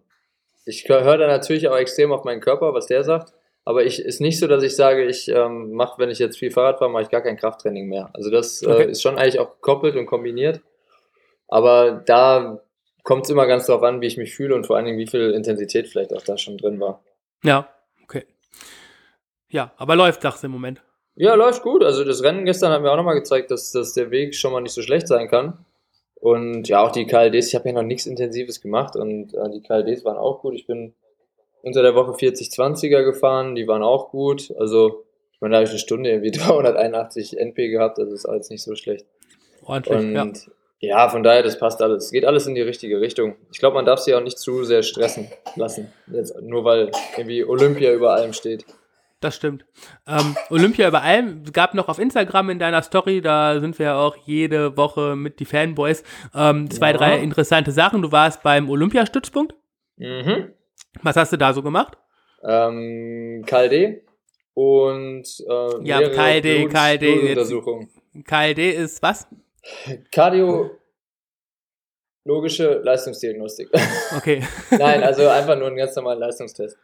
ich 0.65 0.87
höre 0.87 1.17
da 1.17 1.25
natürlich 1.25 1.67
auch 1.67 1.77
extrem 1.77 2.11
auf 2.11 2.23
meinen 2.23 2.41
Körper, 2.41 2.73
was 2.75 2.85
der 2.85 3.03
sagt. 3.03 3.33
Aber 3.65 3.83
ich 3.83 3.99
ist 3.99 4.21
nicht 4.21 4.39
so, 4.39 4.47
dass 4.47 4.63
ich 4.63 4.75
sage, 4.75 5.05
ich 5.05 5.27
ähm, 5.27 5.73
mache, 5.73 5.99
wenn 5.99 6.09
ich 6.09 6.19
jetzt 6.19 6.37
viel 6.37 6.51
Fahrrad 6.51 6.77
fahre, 6.79 6.91
mache 6.91 7.03
ich 7.03 7.09
gar 7.09 7.21
kein 7.21 7.35
Krafttraining 7.35 7.87
mehr. 7.87 8.11
Also 8.13 8.29
das 8.29 8.63
Okay. 8.65 8.83
äh, 8.83 8.91
ist 8.91 9.01
schon 9.01 9.17
eigentlich 9.17 9.39
auch 9.39 9.55
gekoppelt 9.55 9.95
und 9.95 10.05
kombiniert. 10.05 10.61
Aber 11.49 12.03
da 12.05 12.61
kommt 13.07 13.23
es 13.23 13.29
immer 13.29 13.47
ganz 13.47 13.67
drauf 13.67 13.83
an, 13.83 14.01
wie 14.01 14.07
ich 14.07 14.17
mich 14.17 14.35
fühle 14.35 14.53
und 14.53 14.67
vor 14.67 14.75
allen 14.75 14.83
Dingen, 14.83 14.97
wie 14.97 15.07
viel 15.07 15.31
Intensität 15.31 15.87
vielleicht 15.87 16.13
auch 16.13 16.21
da 16.23 16.37
schon 16.37 16.57
drin 16.57 16.77
war. 16.81 17.01
Ja, 17.41 17.69
okay. 18.03 18.25
Ja, 19.47 19.71
aber 19.77 19.95
läuft, 19.95 20.25
du 20.25 20.29
im 20.43 20.51
Moment. 20.51 20.81
Ja, 21.15 21.33
läuft 21.35 21.63
gut. 21.63 21.85
Also 21.85 22.03
das 22.03 22.21
Rennen 22.21 22.43
gestern 22.43 22.73
hat 22.73 22.81
mir 22.81 22.91
auch 22.91 22.97
nochmal 22.97 23.15
gezeigt, 23.15 23.49
dass, 23.49 23.71
dass 23.71 23.93
der 23.93 24.11
Weg 24.11 24.35
schon 24.35 24.51
mal 24.51 24.59
nicht 24.59 24.73
so 24.73 24.81
schlecht 24.81 25.07
sein 25.07 25.29
kann. 25.29 25.65
Und 26.15 26.67
ja, 26.67 26.81
auch 26.81 26.91
die 26.91 27.07
KLDs, 27.07 27.47
ich 27.47 27.55
habe 27.55 27.69
ja 27.69 27.75
noch 27.75 27.83
nichts 27.83 28.07
Intensives 28.07 28.59
gemacht 28.59 28.97
und 28.97 29.33
äh, 29.33 29.51
die 29.51 29.61
KLDs 29.61 30.03
waren 30.03 30.17
auch 30.17 30.41
gut. 30.41 30.55
Ich 30.55 30.67
bin 30.67 30.93
unter 31.61 31.81
der 31.83 31.95
Woche 31.95 32.11
40-20er 32.11 33.05
gefahren, 33.05 33.55
die 33.55 33.69
waren 33.69 33.83
auch 33.83 34.09
gut. 34.09 34.53
Also, 34.59 35.05
ich 35.31 35.39
meine, 35.39 35.53
da 35.53 35.57
habe 35.59 35.63
ich 35.63 35.69
eine 35.69 35.79
Stunde 35.79 36.09
irgendwie 36.09 36.31
381 36.37 37.37
NP 37.37 37.69
gehabt, 37.69 37.99
also 37.99 38.13
ist 38.13 38.25
alles 38.25 38.49
nicht 38.49 38.63
so 38.63 38.75
schlecht. 38.75 39.05
Ordentlich, 39.63 39.97
Und 39.97 40.13
ja. 40.13 40.27
Ja. 40.79 41.09
von 41.09 41.23
daher, 41.23 41.43
das 41.43 41.57
passt 41.59 41.81
alles. 41.81 42.05
Es 42.05 42.11
geht 42.11 42.25
alles 42.25 42.47
in 42.47 42.55
die 42.55 42.61
richtige 42.61 42.99
Richtung. 43.01 43.35
Ich 43.51 43.59
glaube, 43.59 43.75
man 43.75 43.85
darf 43.85 43.99
sich 43.99 44.13
auch 44.13 44.21
nicht 44.21 44.39
zu 44.39 44.63
sehr 44.63 44.83
stressen 44.83 45.27
lassen. 45.55 45.91
Jetzt, 46.11 46.39
nur 46.41 46.63
weil 46.63 46.91
irgendwie 47.17 47.43
Olympia 47.43 47.91
über 47.93 48.13
allem 48.13 48.33
steht. 48.33 48.65
Das 49.19 49.35
stimmt. 49.35 49.65
Ähm, 50.07 50.35
Olympia 50.51 50.87
über 50.87 51.01
allem 51.01 51.43
gab 51.51 51.73
noch 51.73 51.87
auf 51.89 51.97
Instagram 51.97 52.51
in 52.51 52.59
deiner 52.59 52.83
Story, 52.83 53.19
da 53.19 53.59
sind 53.59 53.79
wir 53.79 53.85
ja 53.87 53.99
auch 53.99 54.15
jede 54.25 54.77
Woche 54.77 55.15
mit 55.15 55.39
die 55.39 55.45
Fanboys, 55.45 56.03
ähm, 56.35 56.69
zwei, 56.69 56.91
Ja. 56.91 56.97
drei 56.97 57.17
interessante 57.17 57.71
Sachen. 57.71 58.03
Du 58.03 58.11
warst 58.11 58.43
beim 58.43 58.69
Olympiastützpunkt. 58.69 59.55
Mhm. 59.95 60.51
Was 61.01 61.15
hast 61.15 61.33
du 61.33 61.37
da 61.37 61.51
so 61.53 61.63
gemacht? 61.63 61.97
ähm, 62.43 63.43
KLD 63.47 64.03
und 64.53 65.23
äh, 65.49 65.83
Ja, 65.83 65.99
KLD, 66.09 66.69
KLD, 66.69 66.99
Blutuntersuchungen. 66.99 67.89
KLD 68.23 68.59
ist 68.75 69.01
was? 69.01 69.27
Kardiologische 70.11 70.79
Leistungsdiagnostik. 72.83 73.69
Okay. 74.15 74.43
Nein, 74.71 75.03
also 75.03 75.27
einfach 75.27 75.57
nur 75.57 75.67
einen 75.67 75.77
ganz 75.77 75.95
normalen 75.95 76.19
Leistungstest. 76.19 76.77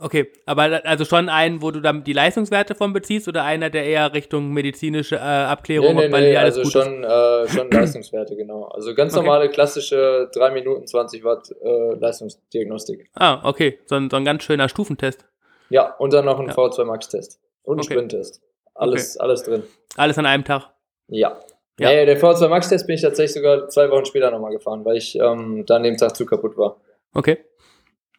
Okay, 0.00 0.26
aber 0.44 0.84
also 0.84 1.04
schon 1.04 1.28
einen, 1.28 1.62
wo 1.62 1.70
du 1.70 1.78
dann 1.80 2.02
die 2.02 2.12
Leistungswerte 2.12 2.74
von 2.74 2.92
beziehst 2.92 3.28
oder 3.28 3.44
einer, 3.44 3.70
der 3.70 3.84
eher 3.84 4.12
Richtung 4.12 4.52
medizinische 4.52 5.14
äh, 5.14 5.20
Abklärung, 5.20 5.94
Nee, 5.94 6.08
nee, 6.08 6.20
nee, 6.20 6.36
alles 6.36 6.58
also 6.58 6.68
schon, 6.68 7.04
äh, 7.04 7.46
schon 7.48 7.70
Leistungswerte, 7.70 8.34
genau. 8.34 8.64
Also 8.64 8.92
ganz 8.96 9.14
Okay. 9.14 9.24
normale, 9.24 9.48
klassische 9.50 10.28
3 10.34 10.50
Minuten 10.50 10.88
20 10.88 11.22
Watt 11.22 11.48
äh, 11.62 11.94
Leistungsdiagnostik. 11.94 13.08
Ah, 13.14 13.40
okay, 13.48 13.78
so 13.86 13.94
ein, 13.94 14.10
so 14.10 14.16
ein 14.16 14.24
ganz 14.24 14.42
schöner 14.42 14.68
Stufentest. 14.68 15.26
Ja, 15.70 15.94
und 15.94 16.12
dann 16.12 16.24
noch 16.24 16.40
ein 16.40 16.48
Ja. 16.48 16.54
V2 16.54 16.84
Max-Test. 16.84 17.38
Und 17.62 17.76
ein 17.78 17.80
Okay. 17.84 17.94
Sprinttest. 17.94 18.42
Alles, 18.74 19.16
alles 19.16 19.44
drin. 19.44 19.62
Alles 19.96 20.18
an 20.18 20.26
einem 20.26 20.44
Tag. 20.44 20.70
Ja. 21.06 21.38
Ja. 21.78 21.92
ja. 21.92 22.04
der 22.04 22.20
V2 22.20 22.48
Max-Test 22.48 22.86
bin 22.86 22.94
ich 22.94 23.02
tatsächlich 23.02 23.34
sogar 23.34 23.68
zwei 23.68 23.90
Wochen 23.90 24.04
später 24.04 24.30
nochmal 24.30 24.52
gefahren, 24.52 24.84
weil 24.84 24.96
ich 24.96 25.16
ähm, 25.16 25.64
dann 25.66 25.82
dem 25.82 25.96
Tag 25.96 26.16
zu 26.16 26.26
kaputt 26.26 26.56
war. 26.56 26.80
Okay. 27.12 27.38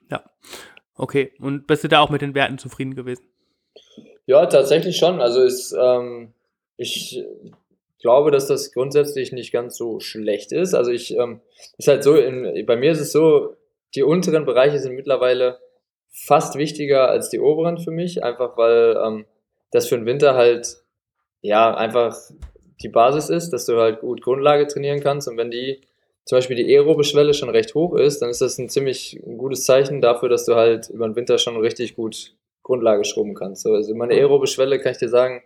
Ja. 0.10 0.24
Okay. 0.96 1.34
Und 1.40 1.68
bist 1.68 1.84
du 1.84 1.88
da 1.88 2.00
auch 2.00 2.10
mit 2.10 2.22
den 2.22 2.36
Werten 2.36 2.58
zufrieden 2.58 2.96
gewesen? 2.96 3.26
Ja, 4.26 4.46
tatsächlich 4.48 4.98
schon. 4.98 5.22
Also 5.22 5.42
ist, 5.42 5.76
ähm, 5.80 6.34
ich 6.78 7.24
glaube, 8.02 8.32
dass 8.32 8.48
das 8.48 8.72
grundsätzlich 8.72 9.32
nicht 9.32 9.52
ganz 9.52 9.78
so 9.78 10.00
schlecht 10.00 10.52
ist. 10.52 10.74
Also 10.74 10.92
ich, 10.92 11.16
ähm, 11.16 11.42
ist 11.78 11.88
halt 11.88 12.04
so, 12.04 12.16
in, 12.16 12.66
bei 12.66 12.76
mir 12.76 12.92
ist 12.92 13.00
es 13.00 13.12
so, 13.12 13.56
die 13.96 14.04
unteren 14.04 14.46
Bereiche 14.46 14.80
sind 14.80 14.96
mittlerweile 14.96 15.60
fast 16.10 16.56
wichtiger 16.56 17.10
als 17.10 17.30
die 17.30 17.40
oberen 17.40 17.78
für 17.78 17.92
mich, 17.92 18.24
einfach 18.24 18.58
weil 18.58 18.98
ähm, 19.04 19.26
das 19.72 19.88
für 19.88 19.96
den 19.96 20.06
Winter 20.06 20.36
halt, 20.36 20.78
ja, 21.42 21.76
einfach 21.76 22.16
die 22.82 22.90
Basis 22.90 23.30
ist, 23.30 23.52
dass 23.52 23.66
du 23.66 23.78
halt 23.80 24.02
gut 24.02 24.22
Grundlage 24.22 24.68
trainieren 24.68 25.00
kannst 25.02 25.28
und 25.28 25.38
wenn 25.38 25.52
die 25.52 25.82
zum 26.26 26.38
Beispiel 26.38 26.56
die 26.56 26.76
aerobe 26.76 27.04
Schwelle 27.04 27.34
schon 27.36 27.50
recht 27.50 27.76
hoch 27.76 27.96
ist, 27.96 28.20
dann 28.22 28.30
ist 28.30 28.42
das 28.42 28.58
ein 28.58 28.68
ziemlich 28.70 29.22
gutes 29.38 29.64
Zeichen 29.66 30.02
dafür, 30.02 30.28
dass 30.28 30.46
du 30.46 30.56
halt 30.56 30.90
über 30.90 31.08
den 31.08 31.16
Winter 31.16 31.38
schon 31.38 31.56
richtig 31.58 31.96
gut 31.96 32.34
Grundlage 32.64 33.06
schrubben 33.06 33.36
kannst. 33.36 33.62
So, 33.62 33.74
Also 33.74 33.94
meine 33.94 34.16
aerobe 34.16 34.48
Schwelle, 34.48 34.80
kann 34.80 34.94
ich 34.94 34.98
dir 34.98 35.10
sagen, 35.10 35.44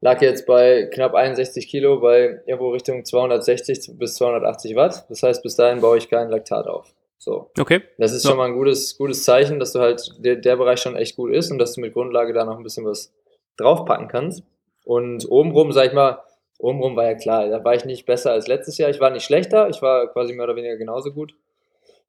lag 0.00 0.20
jetzt 0.20 0.46
bei 0.46 0.86
knapp 0.92 1.14
61 1.14 1.68
Kilo, 1.68 2.00
bei 2.00 2.40
irgendwo 2.46 2.70
Richtung 2.70 3.04
260 3.04 3.98
bis 3.98 4.14
280 4.16 4.74
Watt. 4.74 5.04
Das 5.08 5.22
heißt, 5.22 5.42
bis 5.44 5.54
dahin 5.54 5.80
baue 5.80 5.98
ich 5.98 6.08
kein 6.10 6.28
Laktat 6.28 6.66
auf. 6.66 6.92
So. 7.18 7.50
Okay. 7.56 7.82
Das 7.98 8.12
ist 8.12 8.24
Ja. 8.24 8.30
schon 8.30 8.38
mal 8.38 8.46
ein 8.48 8.54
gutes, 8.54 8.96
gutes 8.98 9.22
Zeichen, 9.24 9.60
dass 9.60 9.72
du 9.74 9.78
halt 9.78 10.10
der, 10.18 10.36
der 10.36 10.56
Bereich 10.56 10.80
schon 10.80 10.96
echt 10.96 11.14
gut 11.16 11.32
ist 11.32 11.52
und 11.52 11.58
dass 11.58 11.74
du 11.74 11.82
mit 11.82 11.92
Grundlage 11.92 12.32
da 12.32 12.44
noch 12.44 12.56
ein 12.56 12.64
bisschen 12.64 12.84
was 12.86 13.12
draufpacken 13.58 14.08
kannst. 14.08 14.42
Und 14.84 15.30
obenrum, 15.30 15.70
sag 15.70 15.86
ich 15.88 15.92
mal, 15.92 16.18
obenrum 16.60 16.96
war 16.96 17.04
ja 17.04 17.14
klar, 17.14 17.48
da 17.48 17.64
war 17.64 17.74
ich 17.74 17.84
nicht 17.84 18.06
besser 18.06 18.32
als 18.32 18.46
letztes 18.46 18.78
Jahr. 18.78 18.90
Ich 18.90 19.00
war 19.00 19.10
nicht 19.10 19.24
schlechter, 19.24 19.68
ich 19.68 19.82
war 19.82 20.08
quasi 20.08 20.32
mehr 20.32 20.44
oder 20.44 20.56
weniger 20.56 20.76
genauso 20.76 21.12
gut. 21.12 21.34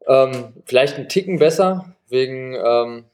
Ähm, 0.07 0.53
vielleicht 0.65 0.97
ein 0.97 1.09
Ticken 1.09 1.39
besser 1.39 1.95
wegen, 2.09 2.55
ähm, 2.55 3.05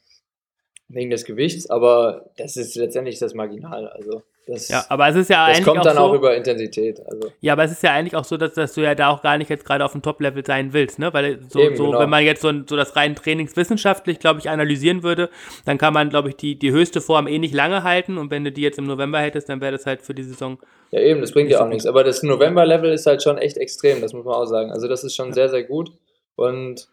wegen 0.87 1.09
des 1.09 1.25
Gewichts, 1.25 1.69
aber 1.69 2.29
das 2.37 2.57
ist 2.57 2.75
letztendlich 2.75 3.19
das 3.19 3.33
Marginal. 3.33 3.87
Also 3.87 4.23
das, 4.47 4.69
Ja, 4.69 4.85
aber 4.87 5.09
es 5.09 5.17
ist 5.17 5.29
ja 5.29 5.45
das 5.45 5.57
eigentlich 5.57 5.65
kommt 5.65 5.79
auch 5.79 5.83
dann 5.83 5.97
so, 5.97 6.03
auch 6.03 6.13
über 6.13 6.35
Intensität. 6.35 7.01
Also 7.05 7.31
Ja, 7.41 7.53
aber 7.53 7.65
es 7.65 7.71
ist 7.71 7.83
ja 7.83 7.91
eigentlich 7.91 8.15
auch 8.15 8.23
so, 8.23 8.37
dass, 8.37 8.53
dass 8.53 8.73
du 8.73 8.81
ja 8.81 8.95
da 8.95 9.09
auch 9.09 9.21
gar 9.21 9.37
nicht 9.37 9.49
jetzt 9.49 9.65
gerade 9.65 9.83
auf 9.83 9.91
dem 9.91 10.01
Top-Level 10.01 10.45
sein 10.45 10.71
willst, 10.71 10.99
ne? 10.99 11.13
Weil 11.13 11.39
so, 11.49 11.59
Eben, 11.59 11.75
so 11.75 11.87
genau. 11.87 11.99
wenn 11.99 12.09
man 12.09 12.23
jetzt 12.23 12.41
so, 12.41 12.51
so 12.65 12.77
das 12.77 12.95
rein 12.95 13.15
trainingswissenschaftlich, 13.15 14.19
glaube 14.19 14.39
ich, 14.39 14.49
analysieren 14.49 15.03
würde, 15.03 15.29
dann 15.65 15.77
kann 15.77 15.93
man, 15.93 16.09
glaube 16.09 16.29
ich, 16.29 16.37
die, 16.37 16.57
die 16.57 16.71
höchste 16.71 17.01
Form 17.01 17.27
eh 17.27 17.39
nicht 17.39 17.53
lange 17.53 17.83
halten 17.83 18.17
und 18.17 18.31
wenn 18.31 18.45
du 18.45 18.51
die 18.53 18.61
jetzt 18.61 18.79
im 18.79 18.85
November 18.85 19.19
hättest, 19.19 19.49
dann 19.49 19.59
wäre 19.59 19.73
das 19.73 19.85
halt 19.85 20.01
für 20.01 20.13
die 20.13 20.23
Saison. 20.23 20.57
Ja, 20.91 21.01
eben, 21.01 21.21
das 21.21 21.31
bringt 21.33 21.49
ja 21.49 21.61
auch 21.61 21.67
nichts. 21.67 21.85
Aber 21.85 22.03
das 22.03 22.23
November-Level 22.23 22.91
ist 22.93 23.05
halt 23.05 23.21
schon 23.21 23.37
echt 23.37 23.57
extrem, 23.57 24.01
das 24.01 24.13
muss 24.13 24.25
man 24.25 24.35
auch 24.35 24.45
sagen. 24.45 24.71
Also, 24.71 24.87
das 24.87 25.03
ist 25.03 25.15
schon 25.15 25.33
sehr, 25.33 25.49
sehr 25.49 25.63
gut. 25.63 25.91
Und 26.35 26.87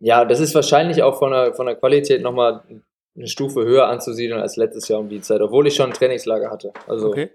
ja, 0.00 0.24
das 0.24 0.40
ist 0.40 0.54
wahrscheinlich 0.54 1.02
auch 1.02 1.18
von 1.18 1.30
der, 1.30 1.54
von 1.54 1.66
der 1.66 1.76
Qualität 1.76 2.22
nochmal 2.22 2.62
eine 3.16 3.28
Stufe 3.28 3.64
höher 3.64 3.86
anzusiedeln 3.88 4.40
als 4.40 4.56
letztes 4.56 4.88
Jahr 4.88 5.00
um 5.00 5.08
die 5.08 5.20
Zeit, 5.20 5.40
obwohl 5.40 5.66
ich 5.66 5.74
schon 5.74 5.86
ein 5.90 5.94
Trainingslager 5.94 6.50
hatte. 6.50 6.72
Also, 6.86 7.08
Okay. 7.08 7.30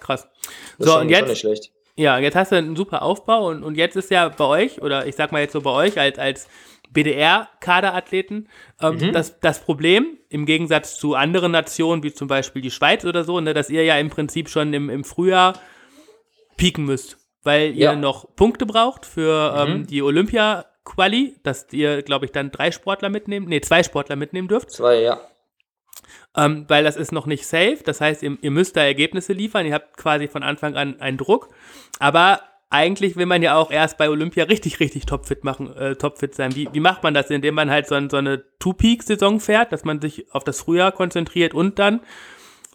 Krass. 0.00 0.28
das 0.42 0.52
So, 0.78 0.84
ist 0.84 0.90
schon, 0.92 1.00
und 1.02 1.08
jetzt, 1.10 1.28
nicht 1.28 1.40
schlecht. 1.40 1.72
ja, 1.96 2.18
jetzt 2.18 2.36
hast 2.36 2.52
du 2.52 2.56
einen 2.56 2.76
super 2.76 3.02
Aufbau 3.02 3.48
und, 3.48 3.62
und 3.64 3.76
jetzt 3.76 3.96
ist 3.96 4.10
ja 4.10 4.28
bei 4.28 4.44
euch, 4.44 4.80
oder 4.80 5.06
ich 5.06 5.16
sag 5.16 5.32
mal 5.32 5.40
jetzt 5.42 5.52
so 5.52 5.60
bei 5.60 5.70
euch 5.72 5.98
als, 5.98 6.18
als 6.18 6.48
BDR-Kaderathleten, 6.92 8.48
ähm, 8.80 8.96
Mhm. 8.96 9.12
das, 9.12 9.40
das 9.40 9.60
Problem 9.60 10.18
im 10.28 10.46
Gegensatz 10.46 10.98
zu 10.98 11.14
anderen 11.14 11.52
Nationen, 11.52 12.02
wie 12.02 12.12
zum 12.12 12.28
Beispiel 12.28 12.62
die 12.62 12.70
Schweiz 12.70 13.04
oder 13.04 13.24
so, 13.24 13.40
ne, 13.40 13.54
dass 13.54 13.70
ihr 13.70 13.84
ja 13.84 13.96
im 13.98 14.10
Prinzip 14.10 14.48
schon 14.48 14.72
im, 14.74 14.90
im 14.90 15.04
Frühjahr 15.04 15.54
pieken 16.56 16.84
müsst, 16.84 17.18
weil 17.42 17.70
ihr 17.74 17.84
Ja. 17.92 17.96
noch 17.96 18.34
Punkte 18.36 18.66
braucht 18.66 19.06
für 19.06 19.54
ähm, 19.56 19.80
Mhm. 19.80 19.86
die 19.86 20.02
Olympia-Quali, 20.02 21.36
dass 21.42 21.66
ihr, 21.72 22.02
glaube 22.02 22.26
ich, 22.26 22.32
dann 22.32 22.50
drei 22.50 22.70
Sportler 22.70 23.08
mitnehmen, 23.10 23.46
nee, 23.48 23.60
zwei 23.60 23.82
Sportler 23.82 24.16
mitnehmen 24.16 24.48
dürft. 24.48 24.70
Zwei, 24.70 25.00
ja. 25.02 25.20
Ähm, 26.36 26.66
weil 26.68 26.84
das 26.84 26.96
ist 26.96 27.10
noch 27.12 27.26
nicht 27.26 27.46
safe. 27.46 27.78
Das 27.84 28.00
heißt, 28.00 28.22
ihr, 28.22 28.36
ihr 28.40 28.50
müsst 28.50 28.76
da 28.76 28.82
Ergebnisse 28.82 29.32
liefern. 29.32 29.66
Ihr 29.66 29.74
habt 29.74 29.96
quasi 29.96 30.28
von 30.28 30.42
Anfang 30.42 30.76
an 30.76 31.00
einen 31.00 31.16
Druck. 31.16 31.48
Aber 31.98 32.40
eigentlich 32.70 33.16
will 33.16 33.26
man 33.26 33.42
ja 33.42 33.56
auch 33.56 33.70
erst 33.70 33.96
bei 33.96 34.10
Olympia 34.10 34.44
richtig, 34.44 34.80
richtig 34.80 35.06
topfit 35.06 35.42
machen, 35.42 35.74
äh, 35.76 35.96
topfit 35.96 36.34
sein. 36.34 36.54
Wie, 36.54 36.68
wie 36.72 36.80
macht 36.80 37.02
man 37.02 37.14
das, 37.14 37.30
indem 37.30 37.54
man 37.54 37.70
halt 37.70 37.86
so, 37.86 37.94
ein, 37.94 38.10
so 38.10 38.18
eine 38.18 38.44
Two-Peak-Saison 38.58 39.40
fährt, 39.40 39.72
dass 39.72 39.84
man 39.84 40.00
sich 40.00 40.26
auf 40.32 40.44
das 40.44 40.60
Frühjahr 40.60 40.92
konzentriert 40.92 41.54
und 41.54 41.78
dann 41.78 42.00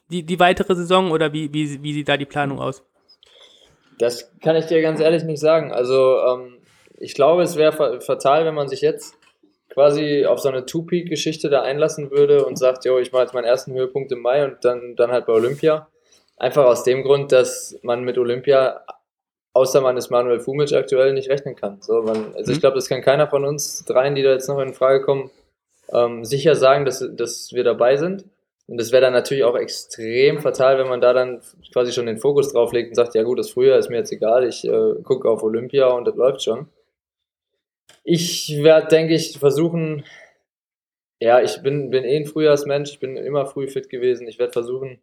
die, 0.10 0.24
die 0.24 0.40
weitere 0.40 0.76
Saison 0.76 1.12
oder 1.12 1.34
wie, 1.34 1.54
wie, 1.54 1.84
wie 1.84 1.94
sieht 1.94 2.10
da 2.10 2.18
die 2.18 2.26
Planung 2.26 2.60
aus? 2.60 2.84
Das 4.00 4.32
kann 4.42 4.56
ich 4.56 4.66
dir 4.66 4.82
ganz 4.82 5.00
ehrlich 5.00 5.24
nicht 5.24 5.40
sagen. 5.40 5.72
Also 5.72 6.18
ähm, 6.20 6.58
ich 6.98 7.14
glaube, 7.14 7.44
es 7.44 7.56
wäre 7.56 8.02
fatal, 8.02 8.46
wenn 8.46 8.56
man 8.56 8.68
sich 8.68 8.82
jetzt 8.82 9.16
quasi 9.70 10.26
auf 10.26 10.40
so 10.40 10.50
eine 10.50 10.66
Two-Peak-Geschichte 10.66 11.50
da 11.50 11.62
einlassen 11.62 12.12
würde 12.12 12.46
und 12.46 12.58
sagt, 12.58 12.86
jo, 12.86 13.00
ich 13.00 13.12
mache 13.12 13.24
jetzt 13.24 13.34
meinen 13.34 13.46
ersten 13.46 13.74
Höhepunkt 13.74 14.12
im 14.12 14.22
Mai 14.22 14.46
und 14.46 14.64
dann, 14.64 14.96
dann 14.96 15.12
halt 15.12 15.26
bei 15.26 15.34
Olympia. 15.34 15.88
Einfach 16.38 16.66
aus 16.66 16.84
dem 16.84 17.04
Grund, 17.04 17.32
dass 17.32 17.80
man 17.82 18.04
mit 18.04 18.18
Olympia, 18.18 18.82
außer 19.54 19.82
man 19.82 19.98
ist 19.98 20.10
Manuel 20.10 20.40
Fumic 20.40 20.74
aktuell, 20.74 21.14
nicht 21.14 21.30
rechnen 21.30 21.56
kann. 21.56 21.82
So, 21.82 22.02
man, 22.02 22.34
also 22.36 22.52
ich 22.52 22.58
mhm. 22.58 22.62
glaube, 22.62 22.76
das 22.76 22.90
kann 22.90 23.02
keiner 23.02 23.28
von 23.28 23.46
uns 23.46 23.86
dreien, 23.86 24.16
die 24.16 24.24
da 24.24 24.32
jetzt 24.32 24.50
noch 24.50 24.60
in 24.60 24.74
Frage 24.74 25.02
kommen, 25.02 25.32
ähm, 25.92 26.26
sicher 26.26 26.56
sagen, 26.56 26.86
dass, 26.86 27.08
dass 27.16 27.52
wir 27.54 27.64
dabei 27.64 27.98
sind. 27.98 28.26
Und 28.68 28.80
das 28.80 28.92
wäre 28.92 29.02
dann 29.02 29.14
natürlich 29.14 29.44
auch 29.44 29.58
extrem 29.58 30.40
fatal, 30.40 30.78
wenn 30.78 30.88
man 30.88 31.02
da 31.02 31.14
dann 31.14 31.42
quasi 31.74 31.92
schon 31.92 32.06
den 32.06 32.18
Fokus 32.18 32.54
drauf 32.54 32.72
legt 32.72 32.90
und 32.90 32.96
sagt, 32.96 33.14
ja 33.14 33.24
gut, 33.24 33.38
das 33.38 33.52
Frühjahr 33.52 33.78
ist 33.78 33.90
mir 33.90 33.98
jetzt 33.98 34.12
egal, 34.12 34.48
ich 34.48 34.66
äh, 34.66 34.96
gucke 35.04 35.30
auf 35.30 35.44
Olympia 35.44 35.88
und 35.88 36.06
das 36.06 36.16
läuft 36.16 36.44
schon. 36.44 36.68
Ich 38.06 38.64
werde, 38.64 38.88
denke 38.88 39.16
ich, 39.16 39.38
versuchen, 39.38 40.06
ja, 41.20 41.42
ich 41.42 41.62
bin, 41.62 41.90
bin 41.90 42.04
eh 42.04 42.18
ein 42.18 42.26
Frühjahrsmensch, 42.26 42.92
ich 42.92 43.00
bin 43.00 43.18
immer 43.18 43.46
früh 43.46 43.68
fit 43.68 43.90
gewesen. 43.90 44.28
Ich 44.28 44.40
werde 44.40 44.54
versuchen, 44.54 45.02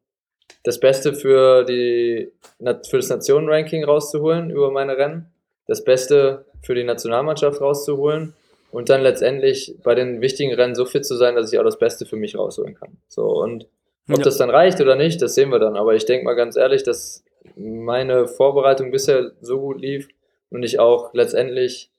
das 0.65 0.81
Beste 0.81 1.15
für, 1.15 1.65
die, 1.65 2.31
für 2.59 2.97
das 2.97 3.09
Nationenranking 3.09 3.85
rauszuholen 3.85 4.51
über 4.51 4.71
meine 4.71 4.97
Rennen, 4.97 5.27
das 5.67 5.85
Beste 5.85 6.45
für 6.63 6.75
die 6.75 6.85
Nationalmannschaft 6.85 7.61
rauszuholen 7.61 8.35
und 8.71 8.89
dann 8.89 9.03
letztendlich 9.03 9.77
bei 9.83 9.95
den 9.95 10.21
wichtigen 10.21 10.55
Rennen 10.55 10.75
so 10.75 10.85
fit 10.85 11.05
zu 11.05 11.17
sein, 11.17 11.35
dass 11.35 11.53
ich 11.53 11.59
auch 11.59 11.65
das 11.65 11.79
Beste 11.79 12.07
für 12.07 12.17
mich 12.17 12.37
rausholen 12.37 12.75
kann. 12.75 12.99
So, 13.09 13.25
und 13.27 13.67
ob 14.09 14.19
ja. 14.19 14.25
das 14.25 14.39
dann 14.39 14.51
reicht 14.51 14.81
oder 14.81 14.97
nicht, 14.97 15.23
das 15.23 15.35
sehen 15.35 15.51
wir 15.51 15.59
dann. 15.59 15.77
Aber 15.77 15.95
ich 15.95 16.05
denke 16.05 16.25
mal 16.25 16.35
ganz 16.35 16.57
ehrlich, 16.57 16.83
dass 16.83 17.25
meine 17.57 18.29
Vorbereitung 18.29 18.91
bisher 18.91 19.33
so 19.41 19.61
gut 19.61 19.81
lief 19.81 20.09
und 20.51 20.63
ich 20.63 20.79
auch 20.79 21.15
letztendlich, 21.15 21.91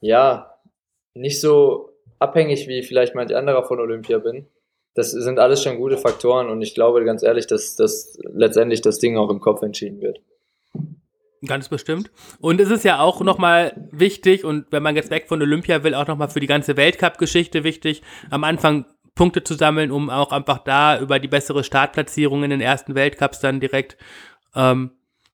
ja, 0.00 0.58
nicht 1.14 1.40
so 1.40 1.90
abhängig 2.18 2.68
wie 2.68 2.82
vielleicht 2.82 3.14
manch 3.14 3.34
anderer 3.34 3.64
von 3.64 3.80
Olympia 3.80 4.18
bin. 4.18 4.46
Das 4.94 5.10
sind 5.10 5.38
alles 5.38 5.62
schon 5.62 5.76
gute 5.76 5.98
Faktoren 5.98 6.48
und 6.48 6.62
ich 6.62 6.74
glaube 6.74 7.04
ganz 7.04 7.22
ehrlich, 7.22 7.46
dass, 7.46 7.74
dass 7.74 8.16
letztendlich 8.32 8.80
das 8.80 8.98
Ding 8.98 9.16
auch 9.16 9.28
im 9.28 9.40
Kopf 9.40 9.62
entschieden 9.62 10.00
wird. 10.00 10.20
Ganz 11.46 11.68
bestimmt. 11.68 12.10
Und 12.40 12.60
es 12.60 12.70
ist 12.70 12.84
ja 12.84 13.00
auch 13.00 13.20
nochmal 13.20 13.88
wichtig, 13.90 14.44
und 14.44 14.66
wenn 14.70 14.82
man 14.82 14.96
jetzt 14.96 15.10
weg 15.10 15.26
von 15.28 15.42
Olympia 15.42 15.82
will, 15.82 15.94
auch 15.94 16.06
nochmal 16.06 16.30
für 16.30 16.40
die 16.40 16.46
ganze 16.46 16.76
Weltcup-Geschichte 16.76 17.64
wichtig, 17.64 18.02
am 18.30 18.44
Anfang 18.44 18.86
Punkte 19.14 19.44
zu 19.44 19.54
sammeln, 19.54 19.90
um 19.90 20.10
auch 20.10 20.32
einfach 20.32 20.58
da 20.58 20.98
über 20.98 21.18
die 21.18 21.28
bessere 21.28 21.64
Startplatzierung 21.64 22.44
in 22.44 22.50
den 22.50 22.60
ersten 22.60 22.94
Weltcups 22.94 23.40
dann 23.40 23.60
direkt 23.60 23.96
ähm, 24.54 24.92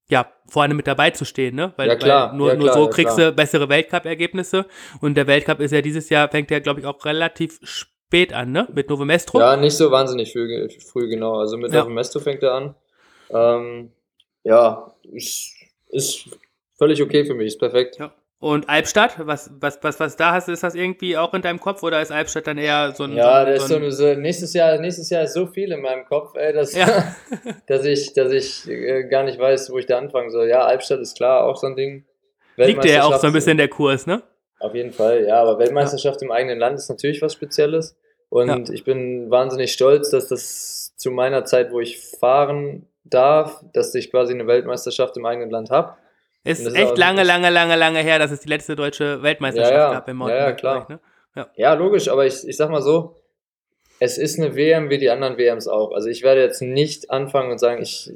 ja, 0.08 0.26
vorne 0.46 0.74
mit 0.74 0.86
dabei 0.86 1.10
zu 1.10 1.24
stehen, 1.24 1.54
ne? 1.54 1.72
Weil, 1.76 1.88
ja, 1.88 1.94
klar. 1.94 2.30
weil 2.30 2.38
nur, 2.38 2.48
ja, 2.48 2.56
nur 2.56 2.72
so 2.72 2.84
ja, 2.86 2.90
kriegst 2.90 3.16
du 3.16 3.32
bessere 3.32 3.68
Weltcup-Ergebnisse. 3.68 4.66
Und 5.00 5.14
der 5.14 5.28
Weltcup 5.28 5.60
ist 5.60 5.70
ja 5.70 5.82
dieses 5.82 6.08
Jahr, 6.08 6.28
fängt 6.28 6.50
ja, 6.50 6.58
glaube 6.58 6.80
ich, 6.80 6.86
auch 6.86 7.04
relativ 7.04 7.60
spät 7.62 7.99
an, 8.32 8.52
ne? 8.52 8.68
Mit 8.72 8.88
Novemestro. 8.88 9.40
Ja, 9.40 9.56
nicht 9.56 9.76
so 9.76 9.90
wahnsinnig 9.90 10.32
früh, 10.32 10.68
früh 10.80 11.08
genau. 11.08 11.38
Also 11.38 11.56
mit 11.56 11.72
ja. 11.72 11.82
Novemestro 11.82 12.20
fängt 12.20 12.42
er 12.42 12.54
an. 12.54 12.74
Ähm, 13.30 13.92
ja, 14.44 14.92
ist 15.12 15.54
ist 15.90 16.24
völlig 16.78 17.02
okay 17.02 17.24
für 17.24 17.34
mich, 17.34 17.48
ist 17.48 17.58
perfekt. 17.58 17.98
Ja. 17.98 18.12
Und 18.38 18.70
Albstadt, 18.70 19.16
was, 19.18 19.50
was, 19.60 19.78
was, 19.82 20.00
was 20.00 20.16
da 20.16 20.32
hast, 20.32 20.48
ist 20.48 20.62
das 20.62 20.74
irgendwie 20.74 21.14
auch 21.18 21.34
in 21.34 21.42
deinem 21.42 21.60
Kopf 21.60 21.82
oder 21.82 22.00
ist 22.00 22.10
Albstadt 22.10 22.46
dann 22.46 22.56
eher 22.56 22.94
so 22.96 23.04
ein. 23.04 23.12
Ja, 23.14 23.44
so, 23.44 23.52
ist 23.52 23.68
so, 23.68 23.90
so, 23.90 24.14
nächstes, 24.14 24.54
Jahr, 24.54 24.78
nächstes 24.78 25.10
Jahr 25.10 25.24
ist 25.24 25.34
so 25.34 25.46
viel 25.46 25.70
in 25.72 25.82
meinem 25.82 26.06
Kopf, 26.06 26.34
ey, 26.36 26.54
dass, 26.54 26.74
ja. 26.74 27.14
dass 27.66 27.84
ich, 27.84 28.14
dass 28.14 28.32
ich 28.32 28.66
äh, 28.66 29.04
gar 29.04 29.24
nicht 29.24 29.38
weiß, 29.38 29.70
wo 29.70 29.78
ich 29.78 29.84
da 29.84 29.98
anfangen 29.98 30.30
soll. 30.30 30.48
Ja, 30.48 30.64
Albstadt 30.64 31.00
ist 31.00 31.18
klar, 31.18 31.44
auch 31.44 31.56
so 31.56 31.66
ein 31.66 31.76
Ding. 31.76 32.06
Liegt 32.56 32.84
der 32.84 32.92
ja 32.92 33.04
auch 33.04 33.18
so 33.18 33.26
ein 33.26 33.32
bisschen 33.34 33.58
der 33.58 33.68
Kurs, 33.68 34.06
ne? 34.06 34.22
Auf 34.58 34.74
jeden 34.74 34.92
Fall, 34.92 35.24
ja, 35.26 35.40
aber 35.40 35.58
Weltmeisterschaft 35.58 36.22
ja. 36.22 36.26
im 36.26 36.32
eigenen 36.32 36.58
Land 36.58 36.78
ist 36.78 36.88
natürlich 36.88 37.20
was 37.20 37.34
Spezielles. 37.34 37.96
Und 38.30 38.68
ja. 38.68 38.74
ich 38.74 38.84
bin 38.84 39.30
wahnsinnig 39.30 39.72
stolz, 39.72 40.10
dass 40.10 40.28
das 40.28 40.94
zu 40.96 41.10
meiner 41.10 41.44
Zeit, 41.44 41.72
wo 41.72 41.80
ich 41.80 41.98
fahren 41.98 42.86
darf, 43.04 43.62
dass 43.72 43.94
ich 43.94 44.10
quasi 44.10 44.32
eine 44.32 44.46
Weltmeisterschaft 44.46 45.16
im 45.16 45.26
eigenen 45.26 45.50
Land 45.50 45.70
habe. 45.70 45.96
Ist 46.44 46.74
echt 46.74 46.96
lange, 46.96 47.22
lange, 47.22 47.50
lange, 47.50 47.76
lange 47.76 47.98
her, 47.98 48.18
dass 48.18 48.30
es 48.30 48.40
die 48.40 48.48
letzte 48.48 48.76
deutsche 48.76 49.22
Weltmeisterschaft 49.22 49.72
ja, 49.72 49.88
ja. 49.88 49.92
gab 49.92 50.08
im 50.08 50.16
Mountainbike. 50.16 50.46
Ja, 50.48 50.52
klar. 50.52 50.86
Ne? 50.88 51.00
Ja. 51.34 51.50
ja. 51.56 51.74
logisch, 51.74 52.08
aber 52.08 52.24
ich, 52.24 52.46
ich 52.48 52.56
sag 52.56 52.70
mal 52.70 52.80
so, 52.80 53.20
es 53.98 54.16
ist 54.16 54.38
eine 54.38 54.56
WM 54.56 54.88
wie 54.88 54.98
die 54.98 55.10
anderen 55.10 55.36
WMs 55.36 55.68
auch. 55.68 55.92
Also 55.92 56.08
ich 56.08 56.22
werde 56.22 56.40
jetzt 56.40 56.62
nicht 56.62 57.10
anfangen 57.10 57.50
und 57.50 57.58
sagen, 57.58 57.82
ich 57.82 58.10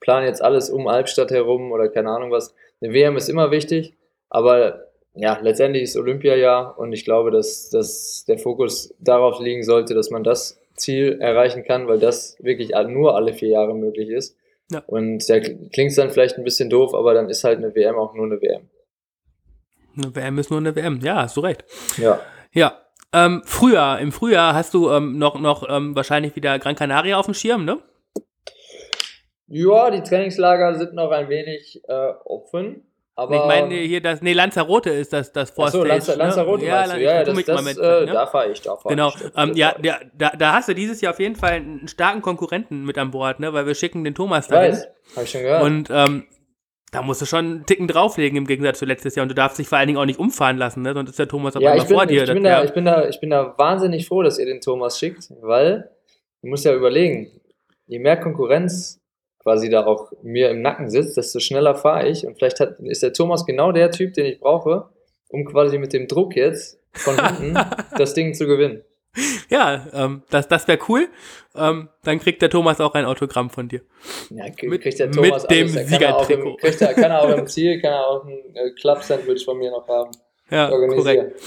plane 0.00 0.26
jetzt 0.26 0.42
alles 0.42 0.70
um 0.70 0.86
Albstadt 0.86 1.30
herum 1.30 1.72
oder 1.72 1.88
keine 1.88 2.10
Ahnung 2.10 2.30
was. 2.30 2.54
Eine 2.80 2.94
WM 2.94 3.16
ist 3.16 3.28
immer 3.28 3.50
wichtig, 3.50 3.94
aber 4.30 4.86
ja, 5.14 5.38
letztendlich 5.40 5.82
ist 5.82 5.96
Olympia 5.96 6.36
ja 6.36 6.60
und 6.60 6.92
ich 6.92 7.04
glaube, 7.04 7.30
dass, 7.30 7.68
dass 7.70 8.24
der 8.26 8.38
Fokus 8.38 8.94
darauf 9.00 9.40
liegen 9.40 9.62
sollte, 9.62 9.94
dass 9.94 10.10
man 10.10 10.24
das 10.24 10.60
Ziel 10.76 11.18
erreichen 11.20 11.64
kann, 11.64 11.88
weil 11.88 11.98
das 11.98 12.36
wirklich 12.40 12.70
nur 12.88 13.16
alle 13.16 13.34
vier 13.34 13.48
Jahre 13.48 13.74
möglich 13.74 14.08
ist. 14.08 14.36
Ja. 14.70 14.82
Und 14.86 15.28
da 15.28 15.40
klingt 15.40 15.90
es 15.90 15.96
dann 15.96 16.10
vielleicht 16.10 16.38
ein 16.38 16.44
bisschen 16.44 16.70
doof, 16.70 16.94
aber 16.94 17.12
dann 17.12 17.28
ist 17.28 17.42
halt 17.44 17.58
eine 17.58 17.74
WM 17.74 17.96
auch 17.96 18.14
nur 18.14 18.26
eine 18.26 18.40
WM. 18.40 18.68
Eine 19.96 20.14
WM 20.14 20.38
ist 20.38 20.50
nur 20.50 20.60
eine 20.60 20.74
WM, 20.76 21.00
ja, 21.02 21.22
hast 21.22 21.36
du 21.36 21.40
recht. 21.40 21.64
Ja. 21.96 22.20
Ja. 22.52 22.80
Ähm, 23.12 23.42
Frühjahr, 23.44 24.00
im 24.00 24.12
Frühjahr 24.12 24.54
hast 24.54 24.72
du 24.72 24.88
ähm, 24.90 25.18
noch, 25.18 25.40
noch 25.40 25.68
ähm, 25.68 25.96
wahrscheinlich 25.96 26.36
wieder 26.36 26.60
Gran 26.60 26.76
Canaria 26.76 27.18
auf 27.18 27.26
dem 27.26 27.34
Schirm, 27.34 27.64
ne? 27.64 27.80
Ja, 29.48 29.90
die 29.90 30.02
Trainingslager 30.02 30.76
sind 30.76 30.94
noch 30.94 31.10
ein 31.10 31.28
wenig 31.28 31.82
äh, 31.88 32.12
offen. 32.24 32.86
Aber 33.20 33.36
ich 33.36 33.44
meine 33.44 33.74
hier 33.74 34.00
das, 34.00 34.22
nee, 34.22 34.32
Lanzarote 34.32 34.88
ist 34.88 35.12
das, 35.12 35.30
das 35.30 35.50
Vorstage. 35.50 35.92
Achso, 35.92 36.12
Lanza, 36.12 36.14
Lanzarote 36.14 36.62
ne? 36.62 36.68
ja, 36.68 36.86
du. 36.86 37.00
Ja, 37.02 37.22
das, 37.22 37.44
das, 37.44 37.64
mit, 37.64 37.76
äh, 37.76 37.82
ne? 37.82 38.06
da 38.06 38.26
fahre 38.26 38.50
ich, 38.50 38.62
da 38.62 38.76
fahre 38.76 38.94
genau. 38.94 39.12
ich. 39.14 39.30
Ähm, 39.36 39.52
ja, 39.54 39.74
ja 39.82 40.00
da, 40.16 40.30
da 40.30 40.54
hast 40.54 40.70
du 40.70 40.74
dieses 40.74 41.02
Jahr 41.02 41.12
auf 41.12 41.20
jeden 41.20 41.36
Fall 41.36 41.52
einen 41.52 41.86
starken 41.86 42.22
Konkurrenten 42.22 42.86
mit 42.86 42.96
an 42.96 43.10
Bord, 43.10 43.38
ne, 43.38 43.52
weil 43.52 43.66
wir 43.66 43.74
schicken 43.74 44.04
den 44.04 44.14
Thomas 44.14 44.48
dahin. 44.48 44.72
Weiß, 44.72 44.88
hab 45.16 45.24
ich 45.24 45.30
schon 45.30 45.42
gehört. 45.42 45.62
Und 45.62 45.90
ähm, 45.90 46.28
da 46.92 47.02
musst 47.02 47.20
du 47.20 47.26
schon 47.26 47.44
einen 47.44 47.66
Ticken 47.66 47.88
drauflegen 47.88 48.38
im 48.38 48.46
Gegensatz 48.46 48.78
zu 48.78 48.86
letztes 48.86 49.14
Jahr 49.16 49.24
und 49.24 49.28
du 49.28 49.34
darfst 49.34 49.58
dich 49.58 49.68
vor 49.68 49.76
allen 49.76 49.88
Dingen 49.88 49.98
auch 49.98 50.06
nicht 50.06 50.18
umfahren 50.18 50.56
lassen, 50.56 50.80
ne? 50.80 50.94
sonst 50.94 51.10
ist 51.10 51.18
der 51.18 51.28
Thomas 51.28 51.54
auf 51.54 51.62
ja, 51.62 51.72
einmal 51.72 51.86
vor 51.86 52.06
dir. 52.06 52.24
Ich 52.24 52.32
bin, 52.32 52.42
da, 52.42 52.64
ich, 52.64 52.72
bin 52.72 52.86
da, 52.86 53.06
ich 53.06 53.20
bin 53.20 53.28
da 53.28 53.54
wahnsinnig 53.58 54.08
froh, 54.08 54.22
dass 54.22 54.38
ihr 54.38 54.46
den 54.46 54.62
Thomas 54.62 54.98
schickt, 54.98 55.28
weil 55.42 55.90
du 56.40 56.48
musst 56.48 56.64
ja 56.64 56.72
überlegen, 56.72 57.30
je 57.86 57.98
mehr 57.98 58.16
Konkurrenz 58.16 58.98
quasi 59.42 59.70
da 59.70 59.86
auch 59.86 60.12
mir 60.22 60.50
im 60.50 60.62
Nacken 60.62 60.90
sitzt, 60.90 61.16
desto 61.16 61.40
schneller 61.40 61.74
fahre 61.74 62.08
ich. 62.08 62.26
Und 62.26 62.36
vielleicht 62.36 62.60
hat, 62.60 62.78
ist 62.80 63.02
der 63.02 63.12
Thomas 63.12 63.46
genau 63.46 63.72
der 63.72 63.90
Typ, 63.90 64.14
den 64.14 64.26
ich 64.26 64.40
brauche, 64.40 64.88
um 65.28 65.44
quasi 65.44 65.78
mit 65.78 65.92
dem 65.92 66.08
Druck 66.08 66.36
jetzt 66.36 66.78
von 66.92 67.16
hinten 67.36 67.58
das 67.96 68.14
Ding 68.14 68.34
zu 68.34 68.46
gewinnen. 68.46 68.82
Ja, 69.48 69.86
ähm, 69.92 70.22
das, 70.30 70.46
das 70.46 70.68
wäre 70.68 70.78
cool. 70.88 71.08
Ähm, 71.56 71.88
dann 72.04 72.20
kriegt 72.20 72.42
der 72.42 72.50
Thomas 72.50 72.80
auch 72.80 72.94
ein 72.94 73.04
Autogramm 73.04 73.50
von 73.50 73.68
dir. 73.68 73.80
Ja, 74.30 74.44
mit, 74.62 74.82
kriegt 74.82 75.00
der 75.00 75.10
Thomas 75.10 75.42
mit 75.42 75.50
dem 75.50 75.68
Siegertrikot. 75.68 76.56
Kann, 76.56 76.94
kann 76.94 77.10
er 77.10 77.22
auch 77.22 77.36
im 77.36 77.46
Ziel, 77.48 77.80
kann 77.80 77.92
er 77.92 78.06
auch 78.06 78.24
ein 78.24 78.54
äh, 78.54 78.70
Club-Sandwich 78.80 79.44
von 79.44 79.58
mir 79.58 79.72
noch 79.72 79.88
haben. 79.88 80.12
Ja, 80.50 80.68
korrekt. 80.68 81.40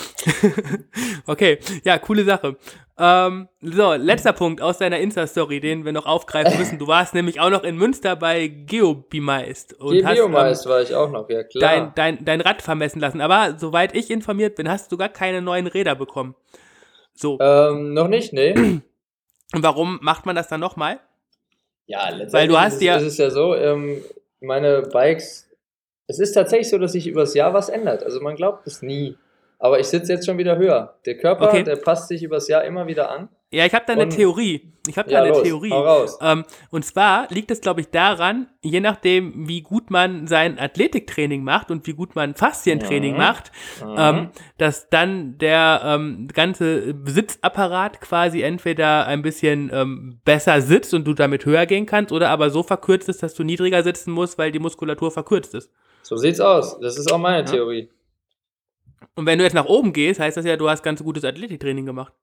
okay, 1.27 1.59
ja, 1.83 1.97
coole 1.97 2.23
Sache. 2.23 2.55
Ähm, 2.97 3.49
so, 3.61 3.93
letzter 3.93 4.33
Punkt 4.33 4.61
aus 4.61 4.77
deiner 4.77 4.99
Insta-Story, 4.99 5.59
den 5.59 5.83
wir 5.83 5.91
noch 5.91 6.05
aufgreifen 6.05 6.57
müssen. 6.59 6.77
Du 6.77 6.87
warst 6.87 7.13
nämlich 7.13 7.39
auch 7.39 7.49
noch 7.49 7.63
in 7.63 7.75
Münster 7.75 8.15
bei 8.15 8.47
Geobimeist. 8.47 9.77
Geobimeist 9.79 10.65
ähm, 10.65 10.71
war 10.71 10.81
ich 10.81 10.93
auch 10.93 11.09
noch, 11.09 11.27
ja 11.29 11.43
klar. 11.43 11.91
Dein, 11.95 12.17
dein, 12.17 12.25
dein 12.25 12.41
Rad 12.41 12.61
vermessen 12.61 12.99
lassen. 12.99 13.19
Aber 13.19 13.57
soweit 13.57 13.95
ich 13.95 14.11
informiert 14.11 14.55
bin, 14.55 14.69
hast 14.69 14.91
du 14.91 14.97
gar 14.97 15.09
keine 15.09 15.41
neuen 15.41 15.67
Räder 15.67 15.95
bekommen. 15.95 16.35
So. 17.15 17.39
Ähm, 17.39 17.93
noch 17.93 18.07
nicht, 18.07 18.31
nee. 18.31 18.53
Und 18.53 18.83
warum 19.53 19.99
macht 20.01 20.25
man 20.25 20.35
das 20.35 20.47
dann 20.47 20.59
nochmal? 20.59 20.99
Ja, 21.85 22.09
letztendlich 22.09 22.33
Weil 22.33 22.47
du 22.47 22.59
hast 22.59 22.75
ist, 22.75 22.81
ja, 22.81 22.95
ist 22.95 23.03
es 23.03 23.17
ja 23.17 23.29
so, 23.29 23.55
ähm, 23.55 24.01
meine 24.39 24.83
Bikes, 24.83 25.49
es 26.07 26.19
ist 26.19 26.33
tatsächlich 26.33 26.69
so, 26.69 26.77
dass 26.77 26.91
sich 26.93 27.07
übers 27.07 27.33
Jahr 27.33 27.53
was 27.53 27.69
ändert. 27.69 28.03
Also 28.03 28.19
man 28.21 28.35
glaubt 28.35 28.67
es 28.67 28.81
nie. 28.81 29.17
aber 29.59 29.79
ich 29.79 29.87
sitze 29.87 30.11
jetzt 30.11 30.25
schon 30.25 30.37
wieder 30.37 30.57
höher. 30.57 30.95
Der 31.05 31.15
Körper, 31.17 31.47
Okay. 31.47 31.63
der 31.63 31.77
passt 31.77 32.09
sich 32.09 32.21
übers 32.21 32.49
Jahr 32.49 32.65
immer 32.65 32.85
wieder 32.85 33.09
an. 33.09 33.29
Ja, 33.49 33.65
ich 33.65 33.73
habe 33.73 33.85
da 33.87 33.93
eine 33.93 34.03
Und- 34.03 34.09
Theorie. 34.09 34.73
Ich 34.89 34.97
habe 34.97 35.07
da 35.09 35.19
Ja, 35.19 35.21
eine 35.23 35.29
los, 35.29 35.43
Theorie. 35.43 35.71
Ähm, 36.19 36.43
und 36.69 36.83
zwar 36.83 37.27
liegt 37.29 37.49
es, 37.49 37.61
glaube 37.61 37.79
ich, 37.79 37.87
daran, 37.89 38.47
je 38.61 38.81
nachdem, 38.81 39.47
wie 39.47 39.61
gut 39.61 39.89
man 39.89 40.27
sein 40.27 40.59
Athletiktraining 40.59 41.45
macht 41.45 41.71
und 41.71 41.87
wie 41.87 41.93
gut 41.93 42.13
man 42.13 42.35
Faszientraining 42.35 43.13
Mhm. 43.13 43.17
macht, 43.17 43.51
ähm, 43.95 44.31
dass 44.57 44.89
dann 44.89 45.37
der 45.37 45.81
ähm, 45.85 46.27
ganze 46.33 46.93
Sitzapparat 47.05 48.01
quasi 48.01 48.41
entweder 48.41 49.07
ein 49.07 49.21
bisschen 49.21 49.71
ähm, 49.73 50.19
besser 50.25 50.59
sitzt 50.61 50.93
und 50.93 51.05
du 51.07 51.13
damit 51.13 51.45
höher 51.45 51.65
gehen 51.67 51.85
kannst 51.85 52.11
oder 52.11 52.29
aber 52.31 52.49
so 52.49 52.63
verkürzt 52.63 53.07
ist, 53.07 53.23
dass 53.23 53.33
du 53.33 53.43
niedriger 53.45 53.81
sitzen 53.81 54.11
musst, 54.11 54.37
weil 54.37 54.51
die 54.51 54.59
Muskulatur 54.59 55.09
verkürzt 55.09 55.53
ist. 55.55 55.71
So 56.03 56.17
sieht's 56.17 56.39
aus. 56.39 56.79
Das 56.79 56.97
ist 56.97 57.11
auch 57.11 57.17
meine 57.17 57.39
Ja. 57.39 57.51
Theorie. 57.51 57.89
Und 59.15 59.25
wenn 59.25 59.37
du 59.37 59.43
jetzt 59.43 59.53
nach 59.53 59.65
oben 59.65 59.93
gehst, 59.93 60.19
heißt 60.19 60.37
das 60.37 60.45
ja, 60.45 60.57
du 60.57 60.69
hast 60.69 60.83
ganz 60.83 61.03
gutes 61.03 61.23
Athletiktraining 61.23 61.85
gemacht. 61.85 62.13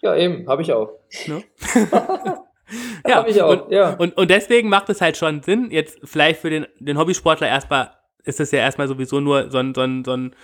Ja, 0.00 0.14
eben, 0.14 0.46
habe 0.48 0.62
ich 0.62 0.72
auch. 0.72 0.90
Ne? 1.26 1.42
Ja, 3.06 3.16
hab 3.16 3.28
ich 3.28 3.40
auch, 3.40 3.64
und, 3.64 3.72
ja. 3.72 3.94
Und, 3.94 4.16
und 4.18 4.30
deswegen 4.30 4.68
macht 4.68 4.90
es 4.90 5.00
halt 5.00 5.16
schon 5.16 5.42
Sinn, 5.42 5.70
jetzt 5.70 5.98
vielleicht 6.04 6.40
für 6.40 6.50
den, 6.50 6.66
den 6.78 6.98
Hobbysportler 6.98 7.48
erstmal, 7.48 7.92
ist 8.24 8.40
es 8.40 8.50
ja 8.50 8.58
erstmal 8.58 8.88
sowieso 8.88 9.20
nur 9.20 9.50
so 9.50 9.56
ein, 9.58 9.74
so 9.74 9.80
ein, 9.80 10.04
so 10.04 10.12
ein 10.12 10.34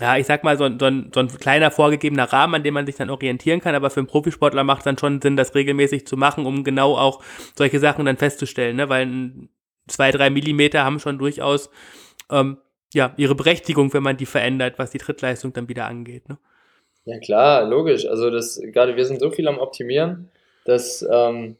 ja, 0.00 0.16
ich 0.16 0.26
sag 0.26 0.44
mal, 0.44 0.56
so 0.56 0.64
ein, 0.64 0.78
so, 0.78 0.86
ein, 0.86 1.10
so 1.12 1.20
ein 1.20 1.28
kleiner 1.28 1.70
vorgegebener 1.70 2.32
Rahmen, 2.32 2.56
an 2.56 2.62
dem 2.62 2.74
man 2.74 2.86
sich 2.86 2.96
dann 2.96 3.10
orientieren 3.10 3.60
kann, 3.60 3.74
aber 3.74 3.90
für 3.90 4.00
einen 4.00 4.06
Profisportler 4.06 4.64
macht 4.64 4.78
es 4.78 4.84
dann 4.84 4.98
schon 4.98 5.20
Sinn, 5.20 5.36
das 5.36 5.54
regelmäßig 5.54 6.06
zu 6.06 6.16
machen, 6.16 6.46
um 6.46 6.62
genau 6.64 6.96
auch 6.96 7.22
solche 7.56 7.80
Sachen 7.80 8.04
dann 8.04 8.16
festzustellen, 8.16 8.76
ne? 8.76 8.88
weil 8.88 9.06
ein, 9.06 9.48
zwei, 9.88 10.10
drei 10.10 10.30
Millimeter 10.30 10.84
haben 10.84 11.00
schon 11.00 11.18
durchaus 11.18 11.70
ähm, 12.30 12.58
ja, 12.94 13.12
ihre 13.16 13.34
Berechtigung, 13.34 13.92
wenn 13.92 14.02
man 14.02 14.16
die 14.16 14.26
verändert, 14.26 14.78
was 14.78 14.90
die 14.90 14.98
Trittleistung 14.98 15.52
dann 15.52 15.68
wieder 15.68 15.86
angeht. 15.86 16.28
Ne? 16.28 16.38
Ja 17.04 17.18
klar, 17.18 17.68
logisch. 17.68 18.06
Also 18.06 18.30
das 18.30 18.60
gerade 18.72 18.96
wir 18.96 19.04
sind 19.04 19.20
so 19.20 19.30
viel 19.30 19.48
am 19.48 19.58
Optimieren, 19.58 20.30
dass 20.64 21.06
ähm, 21.10 21.56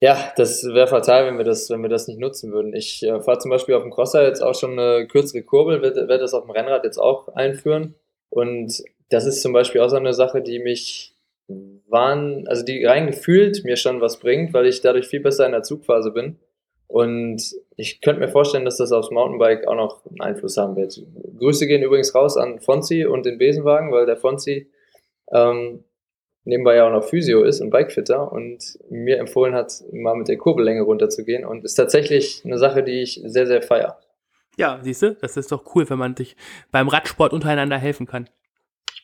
ja, 0.00 0.32
das 0.36 0.62
wäre 0.64 0.86
fatal, 0.86 1.26
wenn 1.26 1.38
wir 1.38 1.44
das, 1.44 1.70
wenn 1.70 1.80
wir 1.80 1.88
das 1.88 2.06
nicht 2.06 2.20
nutzen 2.20 2.52
würden. 2.52 2.74
Ich 2.74 3.02
äh, 3.02 3.20
fahre 3.20 3.38
zum 3.38 3.50
Beispiel 3.50 3.74
auf 3.74 3.82
dem 3.82 3.90
Crosser 3.90 4.26
jetzt 4.26 4.42
auch 4.42 4.54
schon 4.54 4.78
eine 4.78 5.06
kürzere 5.06 5.42
Kurbel, 5.42 5.80
werde 5.80 6.06
werd 6.08 6.20
das 6.20 6.34
auf 6.34 6.44
dem 6.44 6.50
Rennrad 6.50 6.84
jetzt 6.84 6.98
auch 6.98 7.28
einführen. 7.28 7.94
Und 8.28 8.82
das 9.08 9.24
ist 9.24 9.40
zum 9.40 9.52
Beispiel 9.52 9.80
auch 9.80 9.88
so 9.88 9.96
eine 9.96 10.12
Sache, 10.12 10.42
die 10.42 10.58
mich 10.58 11.14
waren, 11.88 12.46
also 12.48 12.64
die 12.64 12.84
rein 12.84 13.06
gefühlt 13.06 13.64
mir 13.64 13.76
schon 13.76 14.00
was 14.00 14.18
bringt, 14.18 14.52
weil 14.52 14.66
ich 14.66 14.80
dadurch 14.80 15.06
viel 15.06 15.20
besser 15.20 15.46
in 15.46 15.52
der 15.52 15.62
Zugphase 15.62 16.10
bin. 16.10 16.38
Und 16.88 17.42
ich 17.76 18.00
könnte 18.00 18.20
mir 18.20 18.28
vorstellen, 18.28 18.64
dass 18.64 18.76
das 18.76 18.92
aufs 18.92 19.10
Mountainbike 19.10 19.66
auch 19.66 19.74
noch 19.74 20.06
einen 20.06 20.20
Einfluss 20.20 20.56
haben 20.56 20.76
wird. 20.76 21.02
Grüße 21.38 21.66
gehen 21.66 21.82
übrigens 21.82 22.14
raus 22.14 22.36
an 22.36 22.60
Fonzi 22.60 23.04
und 23.04 23.26
den 23.26 23.38
Besenwagen, 23.38 23.90
weil 23.92 24.06
der 24.06 24.16
Fonzi 24.16 24.70
ähm, 25.32 25.84
nebenbei 26.44 26.76
ja 26.76 26.86
auch 26.86 26.92
noch 26.92 27.04
Physio 27.04 27.42
ist 27.42 27.60
und 27.60 27.70
Bikefitter 27.70 28.30
und 28.30 28.78
mir 28.88 29.18
empfohlen 29.18 29.54
hat, 29.54 29.82
mal 29.92 30.14
mit 30.14 30.28
der 30.28 30.38
Kurbellänge 30.38 30.82
runterzugehen. 30.82 31.44
Und 31.44 31.64
ist 31.64 31.74
tatsächlich 31.74 32.42
eine 32.44 32.58
Sache, 32.58 32.82
die 32.82 33.02
ich 33.02 33.20
sehr, 33.24 33.46
sehr 33.46 33.62
feier. 33.62 33.98
Ja, 34.56 34.78
siehst 34.82 35.02
du, 35.02 35.14
das 35.14 35.36
ist 35.36 35.52
doch 35.52 35.74
cool, 35.74 35.88
wenn 35.90 35.98
man 35.98 36.16
sich 36.16 36.36
beim 36.70 36.88
Radsport 36.88 37.32
untereinander 37.32 37.76
helfen 37.76 38.06
kann. 38.06 38.30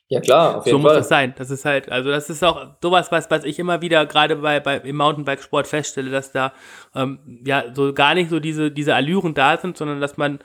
Ja 0.08 0.20
klar, 0.20 0.58
auf 0.58 0.64
So 0.64 0.70
jeden 0.70 0.82
muss 0.82 0.90
Fall. 0.90 0.98
das 0.98 1.08
sein. 1.08 1.34
Das 1.38 1.50
ist 1.50 1.64
halt, 1.64 1.90
also 1.90 2.10
das 2.10 2.28
ist 2.28 2.44
auch 2.44 2.74
sowas, 2.82 3.10
was, 3.10 3.30
was 3.30 3.44
ich 3.44 3.58
immer 3.58 3.80
wieder 3.80 4.04
gerade 4.04 4.36
bei, 4.36 4.60
bei 4.60 4.76
im 4.78 4.96
Mountainbikesport 4.96 5.66
feststelle, 5.66 6.10
dass 6.10 6.32
da 6.32 6.52
ähm, 6.94 7.40
ja 7.46 7.64
so 7.72 7.94
gar 7.94 8.14
nicht 8.14 8.28
so 8.28 8.38
diese, 8.38 8.70
diese 8.70 8.94
Allüren 8.94 9.32
da 9.32 9.56
sind, 9.56 9.76
sondern 9.76 10.00
dass 10.00 10.18
man 10.18 10.40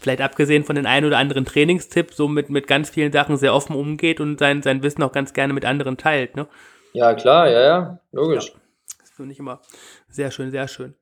vielleicht 0.00 0.22
abgesehen 0.22 0.64
von 0.64 0.76
den 0.76 0.86
ein 0.86 1.04
oder 1.04 1.18
anderen 1.18 1.44
Trainingstipps 1.44 2.16
so 2.16 2.26
mit, 2.26 2.48
mit 2.48 2.66
ganz 2.66 2.88
vielen 2.88 3.12
Sachen 3.12 3.36
sehr 3.36 3.54
offen 3.54 3.76
umgeht 3.76 4.20
und 4.20 4.38
sein, 4.38 4.62
sein 4.62 4.82
Wissen 4.82 5.02
auch 5.02 5.12
ganz 5.12 5.34
gerne 5.34 5.52
mit 5.52 5.64
anderen 5.66 5.98
teilt. 5.98 6.34
Ne? 6.34 6.46
Ja 6.94 7.12
klar, 7.14 7.50
ja, 7.50 7.60
ja, 7.60 7.98
logisch. 8.12 8.52
Das 8.98 9.10
finde 9.10 9.32
ich 9.32 9.38
immer 9.38 9.60
sehr 10.08 10.30
schön, 10.30 10.50
sehr 10.50 10.68
schön. 10.68 10.94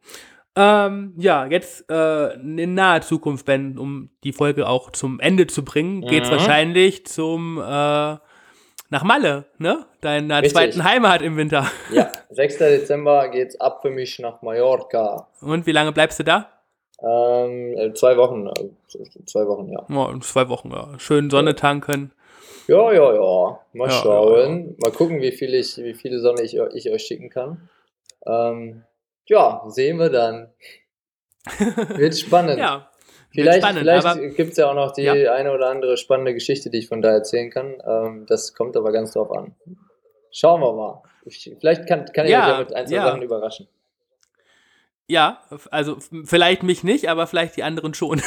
Ähm, 0.56 1.14
ja, 1.16 1.46
jetzt 1.46 1.88
äh, 1.90 2.34
in 2.34 2.74
naher 2.74 3.02
Zukunft, 3.02 3.46
Ben, 3.46 3.78
um 3.78 4.10
die 4.24 4.32
Folge 4.32 4.68
auch 4.68 4.90
zum 4.90 5.20
Ende 5.20 5.46
zu 5.46 5.64
bringen, 5.64 6.02
geht's 6.02 6.28
Mhm. 6.28 6.32
wahrscheinlich 6.32 7.06
zum 7.06 7.58
äh, 7.58 7.62
nach 8.92 9.04
Malle, 9.04 9.44
ne? 9.58 9.86
Deiner 10.00 10.38
Richtig. 10.38 10.52
zweiten 10.52 10.84
Heimat 10.84 11.22
im 11.22 11.36
Winter. 11.36 11.66
Ja, 11.92 12.10
6. 12.30 12.58
Dezember 12.58 13.28
geht's 13.28 13.60
ab 13.60 13.82
für 13.82 13.90
mich 13.90 14.18
nach 14.18 14.42
Mallorca. 14.42 15.28
Und 15.40 15.66
wie 15.66 15.72
lange 15.72 15.92
bleibst 15.92 16.18
du 16.18 16.24
da? 16.24 16.48
Ähm, 17.02 17.74
äh, 17.78 17.94
zwei 17.94 18.16
Wochen, 18.16 18.48
äh, 18.48 19.24
zwei 19.26 19.46
Wochen, 19.46 19.68
ja. 19.70 20.10
In 20.10 20.20
zwei 20.20 20.48
Wochen, 20.48 20.70
ja. 20.72 20.98
Schön 20.98 21.30
Sonne 21.30 21.54
tanken. 21.54 22.12
Ja, 22.66 22.92
ja, 22.92 23.14
ja. 23.14 23.60
Mal 23.72 23.86
Ja, 23.88 23.90
schauen. 23.90 24.76
Mal 24.82 24.90
gucken, 24.92 25.20
wie 25.22 25.32
viel 25.32 25.54
ich, 25.54 25.78
wie 25.78 25.94
viele 25.94 26.18
Sonne 26.20 26.42
ich, 26.42 26.56
ich 26.74 26.90
euch 26.90 27.02
schicken 27.02 27.30
kann. 27.30 27.68
Ähm, 28.26 28.84
ja, 29.26 29.62
sehen 29.68 29.98
wir 29.98 30.10
dann. 30.10 30.52
Wird 31.96 32.16
spannend. 32.18 32.58
Ja. 32.58 32.86
Vielleicht, 33.32 33.58
spannend, 33.62 33.78
vielleicht 33.82 34.36
gibt 34.36 34.50
es 34.52 34.56
ja 34.56 34.68
auch 34.68 34.74
noch 34.74 34.90
die 34.90 35.02
Ja. 35.02 35.12
eine 35.12 35.52
oder 35.52 35.68
andere 35.70 35.96
spannende 35.96 36.34
Geschichte, 36.34 36.68
die 36.68 36.78
ich 36.78 36.88
von 36.88 37.00
da 37.00 37.10
erzählen 37.10 37.48
kann. 37.48 37.80
Ähm, 37.86 38.26
das 38.26 38.54
kommt 38.54 38.76
aber 38.76 38.90
ganz 38.90 39.12
drauf 39.12 39.30
an. 39.30 39.54
Schauen 40.32 40.60
wir 40.60 40.72
mal. 40.72 41.02
Ich, 41.24 41.54
vielleicht 41.60 41.86
kann, 41.86 42.06
kann 42.06 42.24
ich 42.26 42.32
Ja, 42.32 42.42
euch 42.46 42.52
ja 42.54 42.58
mit 42.58 42.74
ein, 42.74 42.86
zwei 42.88 42.96
ja. 42.96 43.04
Sachen 43.04 43.22
überraschen. 43.22 43.68
Ja, 45.06 45.42
also 45.70 45.98
vielleicht 46.24 46.64
mich 46.64 46.82
nicht, 46.82 47.08
aber 47.08 47.28
vielleicht 47.28 47.56
die 47.56 47.62
anderen 47.62 47.94
schon. 47.94 48.20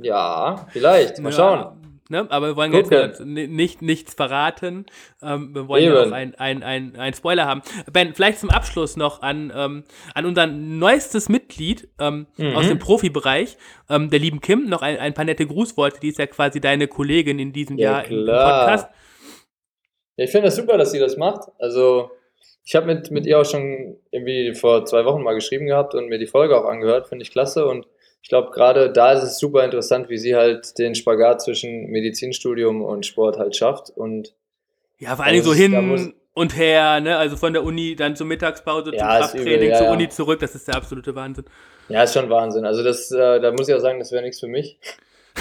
Ja, 0.00 0.66
vielleicht. 0.70 1.18
Mal 1.18 1.30
Ja, 1.30 1.36
schauen. 1.36 1.83
Ne? 2.10 2.26
Aber 2.30 2.48
wir 2.48 2.56
wollen 2.56 2.70
Gucken. 2.72 2.92
jetzt 2.92 3.20
äh, 3.20 3.24
ni- 3.24 3.46
nicht, 3.46 3.80
nichts 3.80 4.12
verraten. 4.12 4.84
Ähm, 5.22 5.54
wir 5.54 5.68
wollen 5.68 5.84
ja 5.84 6.02
auch 6.02 6.12
ein, 6.12 6.34
ein, 6.34 6.62
ein, 6.96 7.14
Spoiler 7.14 7.46
haben. 7.46 7.62
Ben, 7.92 8.12
vielleicht 8.14 8.40
zum 8.40 8.50
Abschluss 8.50 8.96
noch 8.98 9.22
an, 9.22 9.50
ähm, 9.56 9.84
an 10.14 10.26
unser 10.26 10.46
neuestes 10.46 11.30
Mitglied 11.30 11.88
ähm, 11.98 12.26
Mhm. 12.36 12.56
aus 12.56 12.68
dem 12.68 12.78
Profibereich, 12.78 13.56
ähm, 13.88 14.10
der 14.10 14.18
lieben 14.18 14.40
Kim, 14.42 14.68
noch 14.68 14.82
ein, 14.82 14.98
ein 14.98 15.14
paar 15.14 15.24
nette 15.24 15.46
Grußworte. 15.46 15.98
Die 16.00 16.08
ist 16.08 16.18
ja 16.18 16.26
quasi 16.26 16.60
deine 16.60 16.88
Kollegin 16.88 17.38
in 17.38 17.52
diesem 17.54 17.78
Ja, 17.78 17.92
Jahr 17.92 18.04
im, 18.06 18.18
im 18.18 18.24
klar. 18.24 18.58
Podcast. 18.66 18.88
Ja, 20.16 20.24
ich 20.24 20.30
finde 20.30 20.48
das 20.48 20.56
super, 20.56 20.76
dass 20.76 20.92
sie 20.92 20.98
das 20.98 21.16
macht. 21.16 21.48
Also, 21.58 22.10
ich 22.64 22.74
habe 22.74 22.86
mit, 22.86 23.10
mit 23.10 23.24
ihr 23.26 23.38
auch 23.40 23.44
schon 23.44 23.96
irgendwie 24.10 24.54
vor 24.54 24.84
zwei 24.84 25.04
Wochen 25.06 25.22
mal 25.22 25.34
geschrieben 25.34 25.66
gehabt 25.66 25.94
und 25.94 26.08
mir 26.08 26.18
die 26.18 26.26
Folge 26.26 26.56
auch 26.56 26.66
angehört. 26.66 27.08
Finde 27.08 27.22
ich 27.22 27.30
klasse. 27.30 27.66
Und 27.66 27.86
ich 28.24 28.30
glaube, 28.30 28.52
gerade 28.52 28.90
da 28.90 29.12
ist 29.12 29.22
es 29.22 29.38
super 29.38 29.62
interessant, 29.66 30.08
wie 30.08 30.16
sie 30.16 30.34
halt 30.34 30.78
den 30.78 30.94
Spagat 30.94 31.42
zwischen 31.42 31.90
Medizinstudium 31.90 32.80
und 32.82 33.04
Sport 33.04 33.36
halt 33.38 33.54
schafft. 33.54 33.90
Und 33.90 34.34
Ja, 34.98 35.14
vor 35.14 35.26
allem 35.26 35.42
so 35.42 35.50
muss- 35.50 35.58
hin 35.58 36.14
und 36.32 36.56
her, 36.56 37.00
ne? 37.02 37.18
Also 37.18 37.36
von 37.36 37.52
der 37.52 37.62
Uni 37.62 37.94
dann 37.96 38.16
zur 38.16 38.26
Mittagspause 38.26 38.92
zum 38.92 38.94
Ja, 38.94 39.18
übel, 39.18 39.18
Krafttraining, 39.28 39.68
ja, 39.68 39.76
zur 39.76 39.86
ja. 39.88 39.92
Uni 39.92 40.08
zurück. 40.08 40.40
Das 40.40 40.54
ist 40.54 40.66
der 40.66 40.76
absolute 40.76 41.14
Wahnsinn. 41.14 41.44
ja, 41.90 42.02
ist 42.02 42.14
schon 42.14 42.30
Wahnsinn. 42.30 42.64
Also, 42.64 42.82
das, 42.82 43.10
äh, 43.12 43.40
da 43.40 43.52
muss 43.52 43.68
ich 43.68 43.74
auch 43.74 43.80
sagen, 43.80 43.98
das 43.98 44.10
wäre 44.10 44.22
nichts 44.22 44.40
für 44.40 44.48
mich. 44.48 44.78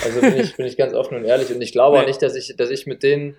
Also 0.04 0.20
bin 0.20 0.36
ich, 0.36 0.58
bin 0.58 0.66
ich 0.66 0.76
ganz 0.76 0.94
offen 0.94 1.16
und 1.18 1.24
ehrlich. 1.24 1.54
Und 1.56 1.62
ich 1.62 1.72
glaube 1.72 2.00
auch 2.02 2.06
nicht, 2.06 2.22
dass 2.22 2.36
ich, 2.36 2.54
dass 2.58 2.70
ich 2.70 2.86
mit 2.86 3.02
den 3.02 3.38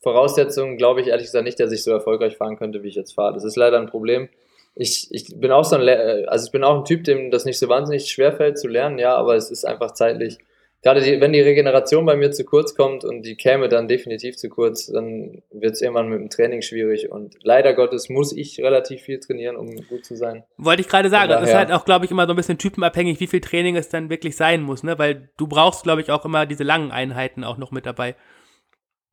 Voraussetzungen, 0.00 0.78
glaube 0.78 1.02
ich 1.02 1.08
ehrlich 1.08 1.26
gesagt 1.26 1.44
nicht, 1.44 1.60
dass 1.60 1.70
ich 1.70 1.82
so 1.82 1.90
erfolgreich 1.90 2.38
fahren 2.38 2.56
könnte, 2.56 2.82
wie 2.82 2.88
ich 2.88 2.94
jetzt 2.94 3.12
fahre. 3.12 3.34
Das 3.34 3.44
ist 3.44 3.56
leider 3.56 3.78
ein 3.78 3.88
Problem. 3.88 4.30
Ich, 4.78 5.08
ich 5.10 5.32
bin 5.40 5.50
auch 5.52 5.64
so 5.64 5.76
ein, 5.76 5.88
äh, 5.88 6.24
also 6.28 6.44
ich 6.46 6.52
bin 6.52 6.62
auch 6.62 6.78
ein 6.78 6.84
Typ, 6.84 7.02
dem 7.04 7.30
das 7.30 7.44
nicht 7.46 7.58
so 7.58 7.68
wahnsinnig 7.68 8.10
schwer 8.10 8.32
fällt 8.32 8.58
zu 8.58 8.68
lernen, 8.68 8.98
ja, 8.98 9.16
aber 9.16 9.34
es 9.34 9.50
ist 9.50 9.64
einfach 9.64 9.92
zeitlich. 9.92 10.38
Gerade 10.82 11.00
die, 11.00 11.20
wenn 11.20 11.32
die 11.32 11.40
Regeneration 11.40 12.04
bei 12.04 12.14
mir 12.14 12.30
zu 12.30 12.44
kurz 12.44 12.74
kommt 12.76 13.02
und 13.02 13.22
die 13.22 13.34
käme 13.36 13.68
dann 13.70 13.88
definitiv 13.88 14.36
zu 14.36 14.50
kurz, 14.50 14.86
dann 14.86 15.42
wird 15.50 15.72
es 15.72 15.80
irgendwann 15.82 16.08
mit 16.10 16.20
dem 16.20 16.28
Training 16.30 16.60
schwierig. 16.62 17.10
Und 17.10 17.34
leider 17.42 17.72
Gottes 17.74 18.08
muss 18.10 18.36
ich 18.36 18.60
relativ 18.60 19.00
viel 19.00 19.18
trainieren, 19.18 19.56
um 19.56 19.74
gut 19.88 20.04
zu 20.04 20.14
sein. 20.14 20.44
Wollte 20.58 20.82
ich 20.82 20.88
gerade 20.88 21.08
sagen, 21.08 21.32
Von 21.32 21.40
das 21.40 21.42
ist 21.44 21.54
daher- 21.54 21.68
halt 21.70 21.72
auch, 21.72 21.84
glaube 21.86 22.04
ich, 22.04 22.10
immer 22.10 22.26
so 22.26 22.34
ein 22.34 22.36
bisschen 22.36 22.58
typenabhängig, 22.58 23.18
wie 23.18 23.26
viel 23.26 23.40
Training 23.40 23.74
es 23.76 23.88
dann 23.88 24.10
wirklich 24.10 24.36
sein 24.36 24.62
muss, 24.62 24.82
ne? 24.84 24.96
Weil 24.98 25.30
du 25.38 25.48
brauchst, 25.48 25.82
glaube 25.82 26.02
ich, 26.02 26.10
auch 26.12 26.24
immer 26.26 26.44
diese 26.46 26.62
langen 26.62 26.92
Einheiten 26.92 27.42
auch 27.42 27.56
noch 27.56 27.72
mit 27.72 27.86
dabei. 27.86 28.14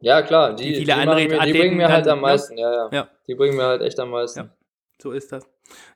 Ja, 0.02 0.22
klar, 0.22 0.56
die, 0.56 0.64
Die 0.66 0.74
viele 0.76 0.86
die, 0.86 0.92
andere 0.92 1.16
mir, 1.28 1.40
die 1.40 1.54
bringen 1.54 1.78
mir 1.78 1.88
halt 1.88 2.06
dann, 2.06 2.14
am 2.14 2.20
ne? 2.20 2.22
meisten, 2.24 2.58
ja, 2.58 2.72
ja, 2.72 2.90
Ja. 2.92 3.08
Die 3.28 3.36
bringen 3.36 3.56
mir 3.56 3.64
halt 3.64 3.82
echt 3.82 4.00
am 4.00 4.10
meisten. 4.10 4.40
Ja. 4.42 4.50
So 5.02 5.12
ist 5.12 5.32
das. 5.32 5.48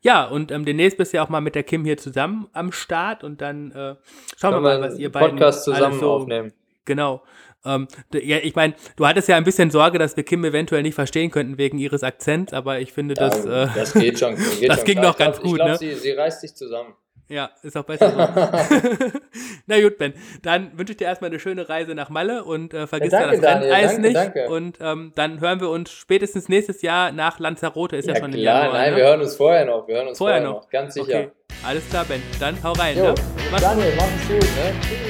Ja, 0.02 0.26
und 0.26 0.52
ähm, 0.52 0.66
demnächst 0.66 0.98
bist 0.98 1.14
du 1.14 1.18
ja 1.18 1.24
auch 1.24 1.30
mal 1.30 1.42
mit 1.42 1.56
der 1.56 1.64
Kim 1.64 1.86
hier 1.86 1.98
zusammen 1.98 2.48
am 2.54 2.72
Start 2.72 3.24
und 3.24 3.42
dann 3.42 3.72
äh, 3.72 3.96
schauen 4.38 4.54
wir 4.54 4.62
mal, 4.62 4.82
was 4.82 4.98
ihr 4.98 5.12
beiden 5.12 5.38
Podcast 5.38 5.64
zusammen 5.64 6.00
so, 6.00 6.12
aufnehmen. 6.12 6.54
Genau. 6.86 7.24
Ähm, 7.66 7.88
ja, 8.14 8.38
ich 8.38 8.56
meine, 8.56 8.76
du 8.96 9.06
hattest 9.06 9.28
ja 9.28 9.36
ein 9.36 9.44
bisschen 9.44 9.72
Sorge, 9.72 10.00
dass 10.00 10.16
wir 10.16 10.24
Kim 10.24 10.44
eventuell 10.46 10.84
nicht 10.84 10.96
verstehen 10.96 11.32
könnten 11.32 11.58
wegen 11.58 11.78
ihres 11.78 12.04
Akzents, 12.04 12.54
aber 12.54 12.80
ich 12.80 12.94
finde, 12.94 13.14
das, 13.14 13.46
ja, 13.46 13.64
äh, 13.64 13.70
das 13.76 13.94
geht 13.94 14.20
schon. 14.20 14.36
Geht 14.60 14.70
das 14.70 14.78
schon 14.78 14.86
ging 14.86 15.00
klar. 15.00 15.12
doch 15.12 15.18
ganz 15.18 15.38
glaub, 15.38 15.52
gut, 15.52 15.60
Ich 15.60 15.66
glaube, 15.66 15.72
ne? 15.72 15.78
sie, 15.78 15.96
sie 15.96 16.12
reißt 16.12 16.42
sich 16.42 16.56
zusammen. 16.56 16.96
Ja, 17.30 17.50
ist 17.64 17.76
auch 17.78 17.84
besser 17.84 18.10
so. 18.12 18.18
Na 19.68 19.82
gut, 19.82 19.98
Ben, 19.98 20.14
dann 20.44 20.78
wünsche 20.78 20.92
ich 20.94 20.98
dir 20.98 21.06
erstmal 21.06 21.30
eine 21.30 21.40
schöne 21.40 21.68
Reise 21.70 21.94
nach 21.96 22.10
Malle 22.10 22.44
und 22.44 22.74
äh, 22.74 22.88
vergiss 22.88 23.12
Ja, 23.14 23.20
da 23.22 23.26
danke, 23.28 23.42
das 23.42 23.52
Daniel, 23.54 23.72
Renneis 23.74 23.92
danke, 23.94 24.02
nicht. 24.08 24.16
danke. 24.16 24.50
Und 24.50 24.78
ähm, 24.82 25.12
dann 25.16 25.40
hören 25.42 25.60
wir 25.62 25.70
uns 25.70 25.92
spätestens 25.92 26.50
nächstes 26.50 26.82
Jahr 26.82 27.12
nach 27.12 27.40
Lanzarote, 27.40 27.96
ist 27.98 28.08
ja, 28.08 28.14
Ja, 28.14 28.20
schon 28.22 28.34
im 28.34 28.40
klar, 28.40 28.64
Januar. 28.64 28.78
nein, 28.80 28.92
ne? 28.92 28.98
wir 28.98 29.04
hören 29.06 29.22
uns 29.22 29.36
vorher 29.36 29.66
noch. 29.66 29.88
Wir 29.88 29.96
hören 29.98 30.08
uns 30.08 30.18
Vorher 30.18 30.38
vorher, 30.42 30.54
noch. 30.54 30.62
noch. 30.64 30.70
ganz 30.70 30.94
sicher. 30.94 31.06
Okay, 31.20 31.30
alles 31.66 31.88
klar, 31.90 32.06
Ben. 32.06 32.22
Dann 32.40 32.58
hau 32.64 32.72
rein. 32.74 32.98
Jo, 32.98 33.04
Ne? 33.06 33.16
Mach's 33.52 33.62
Daniel, 33.64 33.94
mach 33.98 34.06
es 34.06 34.28
gut, 34.28 34.42
ne? 34.44 35.07